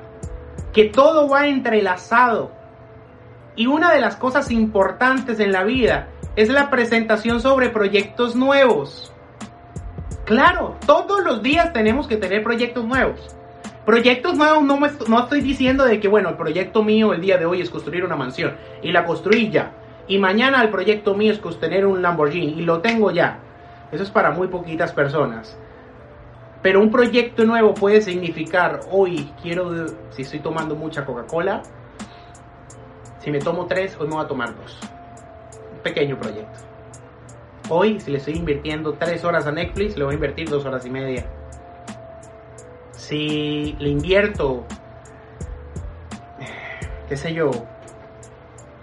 que 0.74 0.90
todo 0.90 1.30
va 1.30 1.48
entrelazado. 1.48 2.52
Y 3.56 3.68
una 3.68 3.94
de 3.94 4.02
las 4.02 4.18
cosas 4.18 4.52
importantes 4.52 5.40
en 5.40 5.54
la 5.54 5.64
vida 5.64 6.10
es 6.36 6.50
la 6.50 6.70
presentación 6.70 7.40
sobre 7.40 7.70
proyectos 7.70 8.36
nuevos. 8.36 9.14
Claro, 10.26 10.76
todos 10.86 11.24
los 11.24 11.42
días 11.42 11.72
tenemos 11.72 12.08
que 12.08 12.18
tener 12.18 12.44
proyectos 12.44 12.84
nuevos. 12.84 13.38
Proyectos 13.86 14.36
nuevos 14.36 14.64
no, 14.64 14.78
me, 14.78 14.90
no 15.08 15.22
estoy 15.22 15.40
diciendo 15.40 15.86
de 15.86 16.02
que, 16.02 16.10
bueno, 16.10 16.28
el 16.28 16.36
proyecto 16.36 16.84
mío 16.84 17.14
el 17.14 17.22
día 17.22 17.38
de 17.38 17.46
hoy 17.46 17.62
es 17.62 17.70
construir 17.70 18.04
una 18.04 18.18
mansión 18.18 18.58
y 18.82 18.92
la 18.92 19.06
construí 19.06 19.50
ya. 19.50 19.72
Y 20.10 20.18
mañana 20.18 20.62
el 20.62 20.72
proyecto 20.72 21.16
mío 21.16 21.32
es 21.32 21.60
tener 21.62 21.86
un 21.86 22.02
Lamborghini 22.02 22.60
y 22.60 22.64
lo 22.64 22.82
tengo 22.82 23.12
ya. 23.12 23.40
Eso 23.96 24.04
es 24.04 24.12
para 24.12 24.32
muy 24.32 24.50
poquitas 24.50 24.92
personas. 24.92 25.58
Pero 26.62 26.82
un 26.82 26.92
proyecto 26.92 27.46
nuevo 27.46 27.74
puede 27.74 28.02
significar, 28.02 28.82
hoy 28.92 29.32
quiero, 29.42 29.88
si 30.10 30.24
estoy 30.24 30.40
tomando 30.40 30.76
mucha 30.76 31.06
Coca-Cola, 31.06 31.62
si 33.20 33.32
me 33.32 33.40
tomo 33.40 33.68
tres, 33.68 33.96
hoy 34.00 34.08
me 34.08 34.16
voy 34.16 34.26
a 34.26 34.28
tomar 34.28 34.54
dos. 34.56 34.80
Un 35.74 35.80
pequeño 35.80 36.20
proyecto. 36.20 36.60
Hoy, 37.70 38.00
si 38.02 38.12
le 38.12 38.18
estoy 38.18 38.36
invirtiendo 38.36 38.94
tres 38.94 39.24
horas 39.24 39.48
a 39.48 39.52
Netflix, 39.52 39.98
le 39.98 40.04
voy 40.04 40.14
a 40.14 40.16
invertir 40.16 40.50
dos 40.50 40.66
horas 40.66 40.86
y 40.86 40.90
media. 40.90 41.26
Si 42.92 43.78
le 43.80 43.90
invierto, 43.90 44.66
qué 47.08 47.16
sé 47.16 47.34
yo, 47.34 47.50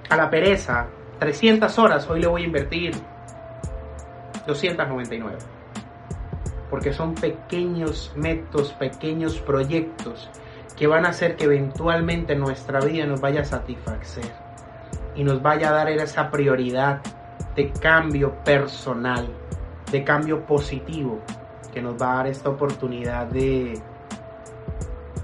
a 0.09 0.17
la 0.17 0.31
pereza, 0.31 0.87
300 1.19 1.79
horas, 1.79 2.09
hoy 2.09 2.21
le 2.21 2.27
voy 2.27 2.43
a 2.43 2.47
invertir 2.47 2.95
299. 4.47 5.39
Porque 6.71 6.93
son 6.93 7.15
pequeños 7.15 8.13
métodos, 8.17 8.73
pequeños 8.73 9.39
proyectos 9.41 10.31
que 10.77 10.87
van 10.87 11.05
a 11.05 11.11
hacer 11.11 11.37
que 11.37 11.45
eventualmente 11.45 12.35
nuestra 12.35 12.81
vida 12.81 13.07
nos 13.07 13.21
vaya 13.21 13.43
a 13.43 13.45
satisfacer 13.45 14.25
y 15.15 15.25
nos 15.25 15.43
vaya 15.43 15.69
a 15.69 15.73
dar 15.73 15.91
esa 15.91 16.31
prioridad 16.31 17.01
de 17.55 17.71
cambio 17.73 18.35
personal, 18.45 19.29
de 19.91 20.03
cambio 20.03 20.47
positivo, 20.47 21.21
que 21.73 21.83
nos 21.83 22.01
va 22.01 22.13
a 22.13 22.17
dar 22.17 22.27
esta 22.29 22.49
oportunidad 22.49 23.27
de 23.27 23.81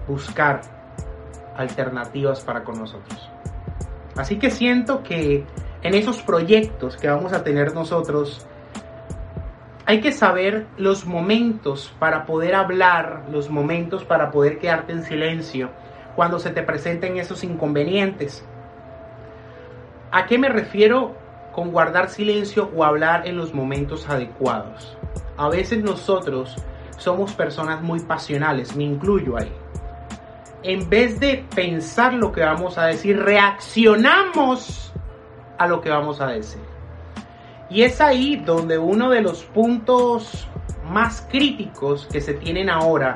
buscar 0.06 0.60
alternativas 1.56 2.40
para 2.40 2.64
con 2.64 2.78
nosotros. 2.78 3.30
Así 4.16 4.38
que 4.38 4.50
siento 4.50 5.02
que 5.02 5.44
en 5.82 5.94
esos 5.94 6.22
proyectos 6.22 6.96
que 6.96 7.08
vamos 7.08 7.32
a 7.32 7.44
tener 7.44 7.74
nosotros, 7.74 8.46
hay 9.88 10.02
que 10.02 10.12
saber 10.12 10.66
los 10.76 11.06
momentos 11.06 11.94
para 11.98 12.26
poder 12.26 12.54
hablar, 12.54 13.22
los 13.32 13.48
momentos 13.48 14.04
para 14.04 14.30
poder 14.30 14.58
quedarte 14.58 14.92
en 14.92 15.02
silencio 15.02 15.70
cuando 16.14 16.38
se 16.38 16.50
te 16.50 16.62
presenten 16.62 17.16
esos 17.16 17.42
inconvenientes. 17.42 18.44
¿A 20.10 20.26
qué 20.26 20.36
me 20.36 20.50
refiero 20.50 21.16
con 21.52 21.72
guardar 21.72 22.10
silencio 22.10 22.70
o 22.76 22.84
hablar 22.84 23.26
en 23.26 23.38
los 23.38 23.54
momentos 23.54 24.06
adecuados? 24.10 24.98
A 25.38 25.48
veces 25.48 25.82
nosotros 25.82 26.54
somos 26.98 27.32
personas 27.32 27.80
muy 27.80 28.00
pasionales, 28.00 28.76
me 28.76 28.84
incluyo 28.84 29.38
ahí. 29.38 29.50
en 30.64 30.90
vez 30.90 31.18
de 31.18 31.46
pensar 31.54 32.12
lo 32.12 32.30
que 32.30 32.42
vamos 32.42 32.76
a 32.76 32.84
decir, 32.84 33.18
reaccionamos 33.18 34.92
a 35.56 35.66
lo 35.66 35.80
que 35.80 35.88
vamos 35.88 36.20
a 36.20 36.26
decir. 36.26 36.67
Y 37.70 37.82
es 37.82 38.00
ahí 38.00 38.36
donde 38.36 38.78
uno 38.78 39.10
de 39.10 39.20
los 39.20 39.44
puntos 39.44 40.48
más 40.84 41.26
críticos 41.30 42.06
que 42.10 42.20
se 42.20 42.34
tienen 42.34 42.70
ahora 42.70 43.14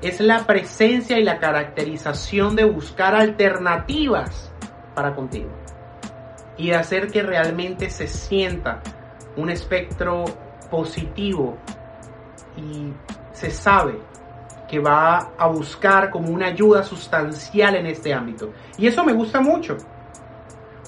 es 0.00 0.20
la 0.20 0.46
presencia 0.46 1.18
y 1.18 1.24
la 1.24 1.38
caracterización 1.38 2.56
de 2.56 2.64
buscar 2.64 3.14
alternativas 3.14 4.50
para 4.94 5.14
contigo 5.14 5.50
y 6.56 6.68
de 6.68 6.76
hacer 6.76 7.10
que 7.10 7.22
realmente 7.22 7.90
se 7.90 8.06
sienta 8.06 8.80
un 9.36 9.50
espectro 9.50 10.24
positivo 10.70 11.58
y 12.56 12.92
se 13.32 13.50
sabe 13.50 13.98
que 14.68 14.78
va 14.78 15.32
a 15.36 15.46
buscar 15.48 16.10
como 16.10 16.28
una 16.28 16.46
ayuda 16.46 16.82
sustancial 16.82 17.76
en 17.76 17.86
este 17.86 18.12
ámbito. 18.14 18.52
Y 18.78 18.86
eso 18.86 19.04
me 19.04 19.12
gusta 19.12 19.40
mucho, 19.40 19.76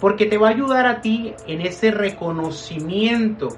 porque 0.00 0.26
te 0.26 0.38
va 0.38 0.48
a 0.48 0.50
ayudar 0.50 0.86
a 0.86 1.00
ti 1.00 1.34
en 1.46 1.60
ese 1.60 1.90
reconocimiento 1.90 3.48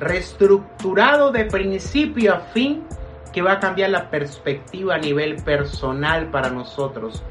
reestructurado 0.00 1.30
de 1.30 1.44
principio 1.44 2.34
a 2.34 2.40
fin 2.40 2.84
que 3.32 3.42
va 3.42 3.52
a 3.52 3.60
cambiar 3.60 3.90
la 3.90 4.10
perspectiva 4.10 4.94
a 4.94 4.98
nivel 4.98 5.42
personal 5.42 6.30
para 6.30 6.50
nosotros 6.50 7.22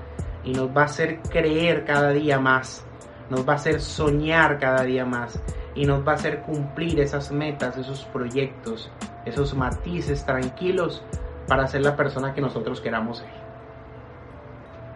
y 0.44 0.52
nos 0.52 0.76
va 0.76 0.82
a 0.82 0.86
hacer 0.86 1.22
creer 1.22 1.86
cada 1.86 2.12
día 2.12 2.40
más, 2.40 2.86
nos 3.30 3.48
va 3.48 3.54
a 3.54 3.56
hacer 3.56 3.80
soñar 3.80 4.60
cada 4.60 4.84
día 4.84 5.06
más 5.06 5.40
y 5.76 5.86
nos 5.86 6.06
va 6.06 6.14
a 6.14 6.16
hacer 6.16 6.42
cumplir 6.42 7.00
esas 7.00 7.32
metas, 7.32 7.78
esos 7.78 8.06
proyectos, 8.06 8.92
esos 9.26 9.56
matices 9.56 10.26
tranquilos 10.26 11.04
para 11.48 11.68
ser 11.68 11.82
la 11.82 11.96
persona 11.96 12.34
que 12.34 12.42
nosotros 12.42 12.82
queramos 12.82 13.20
ser. 13.20 13.44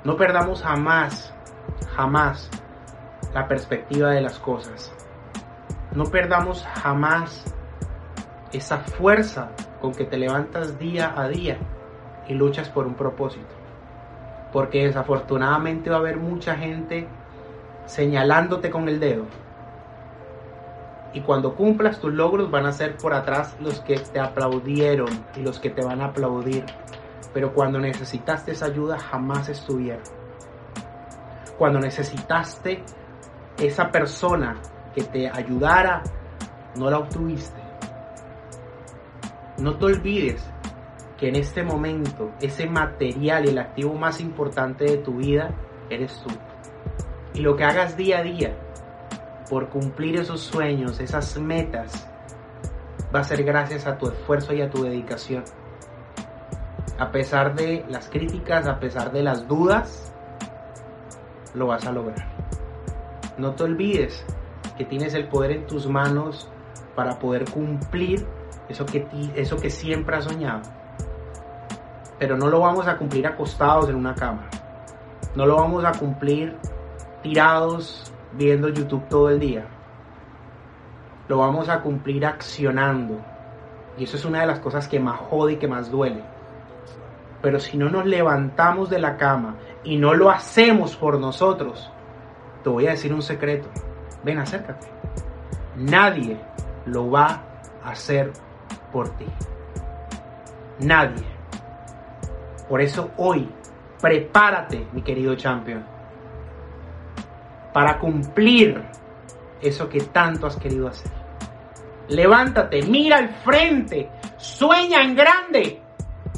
No 0.03 0.15
perdamos 0.15 0.61
jamás, 0.61 1.33
jamás 1.95 2.49
la 3.33 3.47
perspectiva 3.47 4.11
de 4.11 4.21
las 4.21 4.39
cosas. 4.39 4.91
No 5.93 6.05
perdamos 6.05 6.63
jamás 6.75 7.43
esa 8.51 8.79
fuerza 8.79 9.51
con 9.81 9.93
que 9.93 10.05
te 10.05 10.17
levantas 10.17 10.79
día 10.79 11.13
a 11.15 11.27
día 11.27 11.57
y 12.27 12.33
luchas 12.33 12.69
por 12.69 12.87
un 12.87 12.95
propósito. 12.95 13.55
Porque 14.51 14.85
desafortunadamente 14.85 15.89
va 15.89 15.97
a 15.97 15.99
haber 15.99 16.17
mucha 16.17 16.55
gente 16.55 17.07
señalándote 17.85 18.69
con 18.69 18.87
el 18.89 18.99
dedo. 18.99 19.25
Y 21.13 21.21
cuando 21.21 21.55
cumplas 21.55 21.99
tus 21.99 22.13
logros 22.13 22.51
van 22.51 22.65
a 22.65 22.71
ser 22.71 22.97
por 22.97 23.13
atrás 23.13 23.55
los 23.59 23.79
que 23.81 23.97
te 23.97 24.19
aplaudieron 24.19 25.09
y 25.35 25.41
los 25.41 25.59
que 25.59 25.69
te 25.69 25.83
van 25.83 26.01
a 26.01 26.05
aplaudir. 26.05 26.65
Pero 27.33 27.53
cuando 27.53 27.79
necesitaste 27.79 28.51
esa 28.51 28.65
ayuda 28.65 28.99
jamás 28.99 29.49
estuvieron. 29.49 30.03
Cuando 31.57 31.79
necesitaste 31.79 32.83
esa 33.59 33.91
persona 33.91 34.57
que 34.93 35.03
te 35.03 35.29
ayudara, 35.29 36.03
no 36.75 36.89
la 36.89 36.99
obtuviste. 36.99 37.61
No 39.57 39.77
te 39.77 39.85
olvides 39.85 40.43
que 41.17 41.29
en 41.29 41.35
este 41.35 41.63
momento 41.63 42.31
ese 42.39 42.67
material 42.67 43.47
el 43.47 43.57
activo 43.57 43.95
más 43.95 44.21
importante 44.21 44.85
de 44.85 44.97
tu 44.97 45.15
vida 45.17 45.49
eres 45.89 46.21
tú. 46.21 46.33
Y 47.33 47.41
lo 47.41 47.55
que 47.55 47.63
hagas 47.63 47.97
día 47.97 48.19
a 48.19 48.23
día 48.23 48.55
por 49.49 49.69
cumplir 49.69 50.17
esos 50.17 50.41
sueños, 50.41 50.99
esas 50.99 51.37
metas, 51.39 52.07
va 53.15 53.21
a 53.21 53.23
ser 53.23 53.43
gracias 53.43 53.87
a 53.87 53.97
tu 53.97 54.07
esfuerzo 54.07 54.53
y 54.53 54.61
a 54.61 54.69
tu 54.69 54.83
dedicación. 54.83 55.43
A 56.99 57.11
pesar 57.11 57.55
de 57.55 57.85
las 57.89 58.09
críticas, 58.09 58.67
a 58.67 58.79
pesar 58.79 59.11
de 59.11 59.23
las 59.23 59.47
dudas, 59.47 60.13
lo 61.53 61.67
vas 61.67 61.85
a 61.85 61.91
lograr. 61.91 62.36
No 63.37 63.51
te 63.51 63.63
olvides 63.63 64.25
que 64.77 64.85
tienes 64.85 65.13
el 65.13 65.27
poder 65.27 65.51
en 65.51 65.67
tus 65.67 65.87
manos 65.87 66.49
para 66.95 67.19
poder 67.19 67.45
cumplir 67.49 68.25
eso 68.69 68.85
que, 68.85 69.07
eso 69.35 69.57
que 69.57 69.69
siempre 69.69 70.15
has 70.15 70.25
soñado. 70.25 70.61
Pero 72.19 72.35
no 72.35 72.47
lo 72.47 72.59
vamos 72.59 72.87
a 72.87 72.97
cumplir 72.97 73.27
acostados 73.27 73.89
en 73.89 73.95
una 73.95 74.15
cama. 74.15 74.49
No 75.35 75.45
lo 75.45 75.55
vamos 75.55 75.85
a 75.85 75.91
cumplir 75.91 76.57
tirados 77.21 78.11
viendo 78.33 78.69
YouTube 78.69 79.07
todo 79.07 79.29
el 79.29 79.39
día. 79.39 79.67
Lo 81.27 81.37
vamos 81.37 81.69
a 81.69 81.81
cumplir 81.81 82.25
accionando. 82.25 83.19
Y 83.97 84.05
eso 84.05 84.17
es 84.17 84.25
una 84.25 84.41
de 84.41 84.47
las 84.47 84.59
cosas 84.59 84.87
que 84.87 84.99
más 84.99 85.19
jode 85.19 85.53
y 85.53 85.57
que 85.57 85.67
más 85.67 85.91
duele. 85.91 86.23
Pero 87.41 87.59
si 87.59 87.77
no 87.77 87.89
nos 87.89 88.05
levantamos 88.05 88.89
de 88.89 88.99
la 88.99 89.17
cama 89.17 89.55
y 89.83 89.97
no 89.97 90.15
lo 90.15 90.31
hacemos 90.31 90.95
por 90.95 91.19
nosotros, 91.19 91.91
te 92.63 92.69
voy 92.69 92.87
a 92.87 92.91
decir 92.91 93.13
un 93.13 93.21
secreto. 93.21 93.69
Ven, 94.23 94.39
acércate. 94.39 94.87
Nadie 95.75 96.37
lo 96.85 97.09
va 97.09 97.43
a 97.83 97.91
hacer 97.91 98.31
por 98.91 99.09
ti. 99.17 99.25
Nadie. 100.79 101.23
Por 102.67 102.81
eso 102.81 103.11
hoy, 103.17 103.49
prepárate, 104.01 104.87
mi 104.91 105.01
querido 105.01 105.35
champion, 105.35 105.85
para 107.73 107.99
cumplir 107.99 108.83
eso 109.61 109.87
que 109.87 110.01
tanto 110.01 110.47
has 110.47 110.57
querido 110.57 110.87
hacer. 110.87 111.11
Levántate, 112.09 112.81
mira 112.83 113.17
al 113.17 113.29
frente, 113.29 114.09
sueña 114.37 115.03
en 115.03 115.15
grande. 115.15 115.81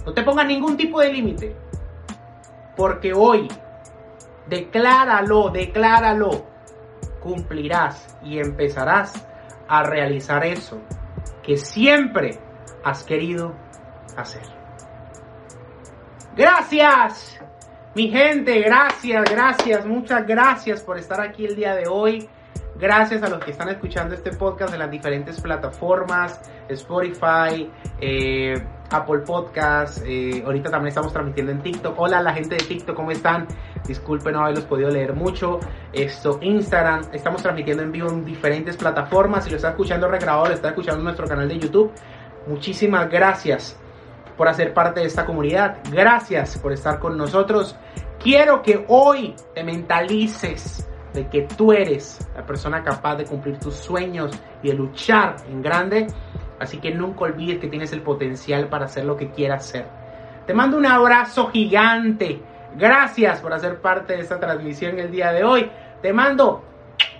No 0.05 0.13
te 0.13 0.23
pongas 0.23 0.47
ningún 0.47 0.75
tipo 0.75 0.99
de 0.99 1.13
límite. 1.13 1.55
Porque 2.75 3.13
hoy, 3.13 3.47
decláralo, 4.49 5.49
decláralo, 5.49 6.45
cumplirás 7.21 8.17
y 8.23 8.39
empezarás 8.39 9.13
a 9.67 9.83
realizar 9.83 10.45
eso 10.45 10.81
que 11.43 11.57
siempre 11.57 12.39
has 12.83 13.03
querido 13.03 13.53
hacer. 14.17 14.43
Gracias, 16.35 17.39
mi 17.95 18.09
gente, 18.09 18.59
gracias, 18.62 19.29
gracias, 19.29 19.85
muchas 19.85 20.25
gracias 20.25 20.81
por 20.81 20.97
estar 20.97 21.21
aquí 21.21 21.45
el 21.45 21.55
día 21.55 21.75
de 21.75 21.88
hoy. 21.88 22.29
Gracias 22.77 23.21
a 23.23 23.29
los 23.29 23.43
que 23.43 23.51
están 23.51 23.67
escuchando 23.67 24.15
este 24.15 24.31
podcast 24.31 24.73
en 24.73 24.79
las 24.79 24.89
diferentes 24.89 25.41
plataformas, 25.41 26.39
Spotify, 26.69 27.69
eh, 27.99 28.53
Apple 28.91 29.19
Podcast, 29.19 30.04
eh, 30.06 30.43
ahorita 30.45 30.69
también 30.69 30.89
estamos 30.89 31.13
transmitiendo 31.13 31.52
en 31.52 31.62
TikTok. 31.62 31.99
Hola 31.99 32.21
la 32.21 32.34
gente 32.34 32.56
de 32.56 32.63
TikTok, 32.63 32.95
¿cómo 32.95 33.12
están? 33.12 33.47
Disculpen 33.88 34.34
no 34.34 34.41
haberlos 34.41 34.65
podido 34.65 34.89
leer 34.89 35.13
mucho. 35.13 35.60
Esto, 35.93 36.39
Instagram, 36.41 37.06
estamos 37.13 37.41
transmitiendo 37.41 37.84
en 37.84 37.91
vivo 37.91 38.10
en 38.10 38.25
diferentes 38.25 38.78
plataformas. 38.78 39.43
Si 39.43 39.49
lo 39.49 39.56
está 39.56 39.69
escuchando 39.69 40.08
regrabado, 40.08 40.47
lo 40.47 40.54
está 40.54 40.69
escuchando 40.69 40.99
en 40.99 41.06
nuestro 41.06 41.28
canal 41.28 41.47
de 41.47 41.60
YouTube. 41.60 41.91
Muchísimas 42.47 43.10
gracias 43.10 43.78
por 44.38 44.47
hacer 44.47 44.73
parte 44.73 45.02
de 45.02 45.08
esta 45.08 45.25
comunidad. 45.25 45.80
Gracias 45.91 46.58
por 46.58 46.71
estar 46.71 46.99
con 46.99 47.17
nosotros. 47.17 47.75
Quiero 48.19 48.62
que 48.62 48.86
hoy 48.88 49.36
te 49.54 49.63
mentalices 49.63 50.89
de 51.13 51.28
que 51.28 51.41
tú 51.41 51.71
eres 51.73 52.19
la 52.36 52.45
persona 52.45 52.84
capaz 52.84 53.15
de 53.17 53.25
cumplir 53.25 53.58
tus 53.60 53.75
sueños 53.75 54.32
y 54.62 54.69
de 54.69 54.73
luchar 54.75 55.36
en 55.49 55.62
grande. 55.62 56.08
Así 56.59 56.79
que 56.79 56.91
nunca 56.91 57.21
olvides 57.21 57.59
que 57.59 57.67
tienes 57.67 57.93
el 57.93 58.01
potencial 58.01 58.67
para 58.67 58.85
hacer 58.85 59.05
lo 59.05 59.15
que 59.15 59.31
quieras 59.31 59.65
hacer. 59.65 59.85
Te 60.45 60.53
mando 60.53 60.77
un 60.77 60.85
abrazo 60.85 61.47
gigante. 61.47 62.41
Gracias 62.75 63.39
por 63.39 63.53
hacer 63.53 63.81
parte 63.81 64.13
de 64.13 64.21
esta 64.21 64.39
transmisión 64.39 64.99
el 64.99 65.11
día 65.11 65.31
de 65.31 65.43
hoy. 65.43 65.69
Te 66.01 66.13
mando 66.13 66.63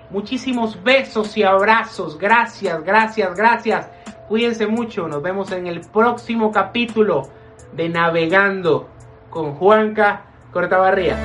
muchísimos 0.10 0.82
besos 0.84 1.38
y 1.38 1.43
abrazos. 1.43 2.17
Gracias, 2.17 2.84
gracias, 2.84 3.36
gracias. 3.36 3.89
Cuídense 4.28 4.67
mucho. 4.67 5.08
Nos 5.08 5.21
vemos 5.21 5.52
en 5.52 5.67
el 5.67 5.81
próximo 5.81 6.52
capítulo 6.52 7.29
de 7.73 7.90
Navegando 7.90 8.90
con 9.29 9.54
Juanca 9.56 10.25
Cortabarría. 10.52 11.17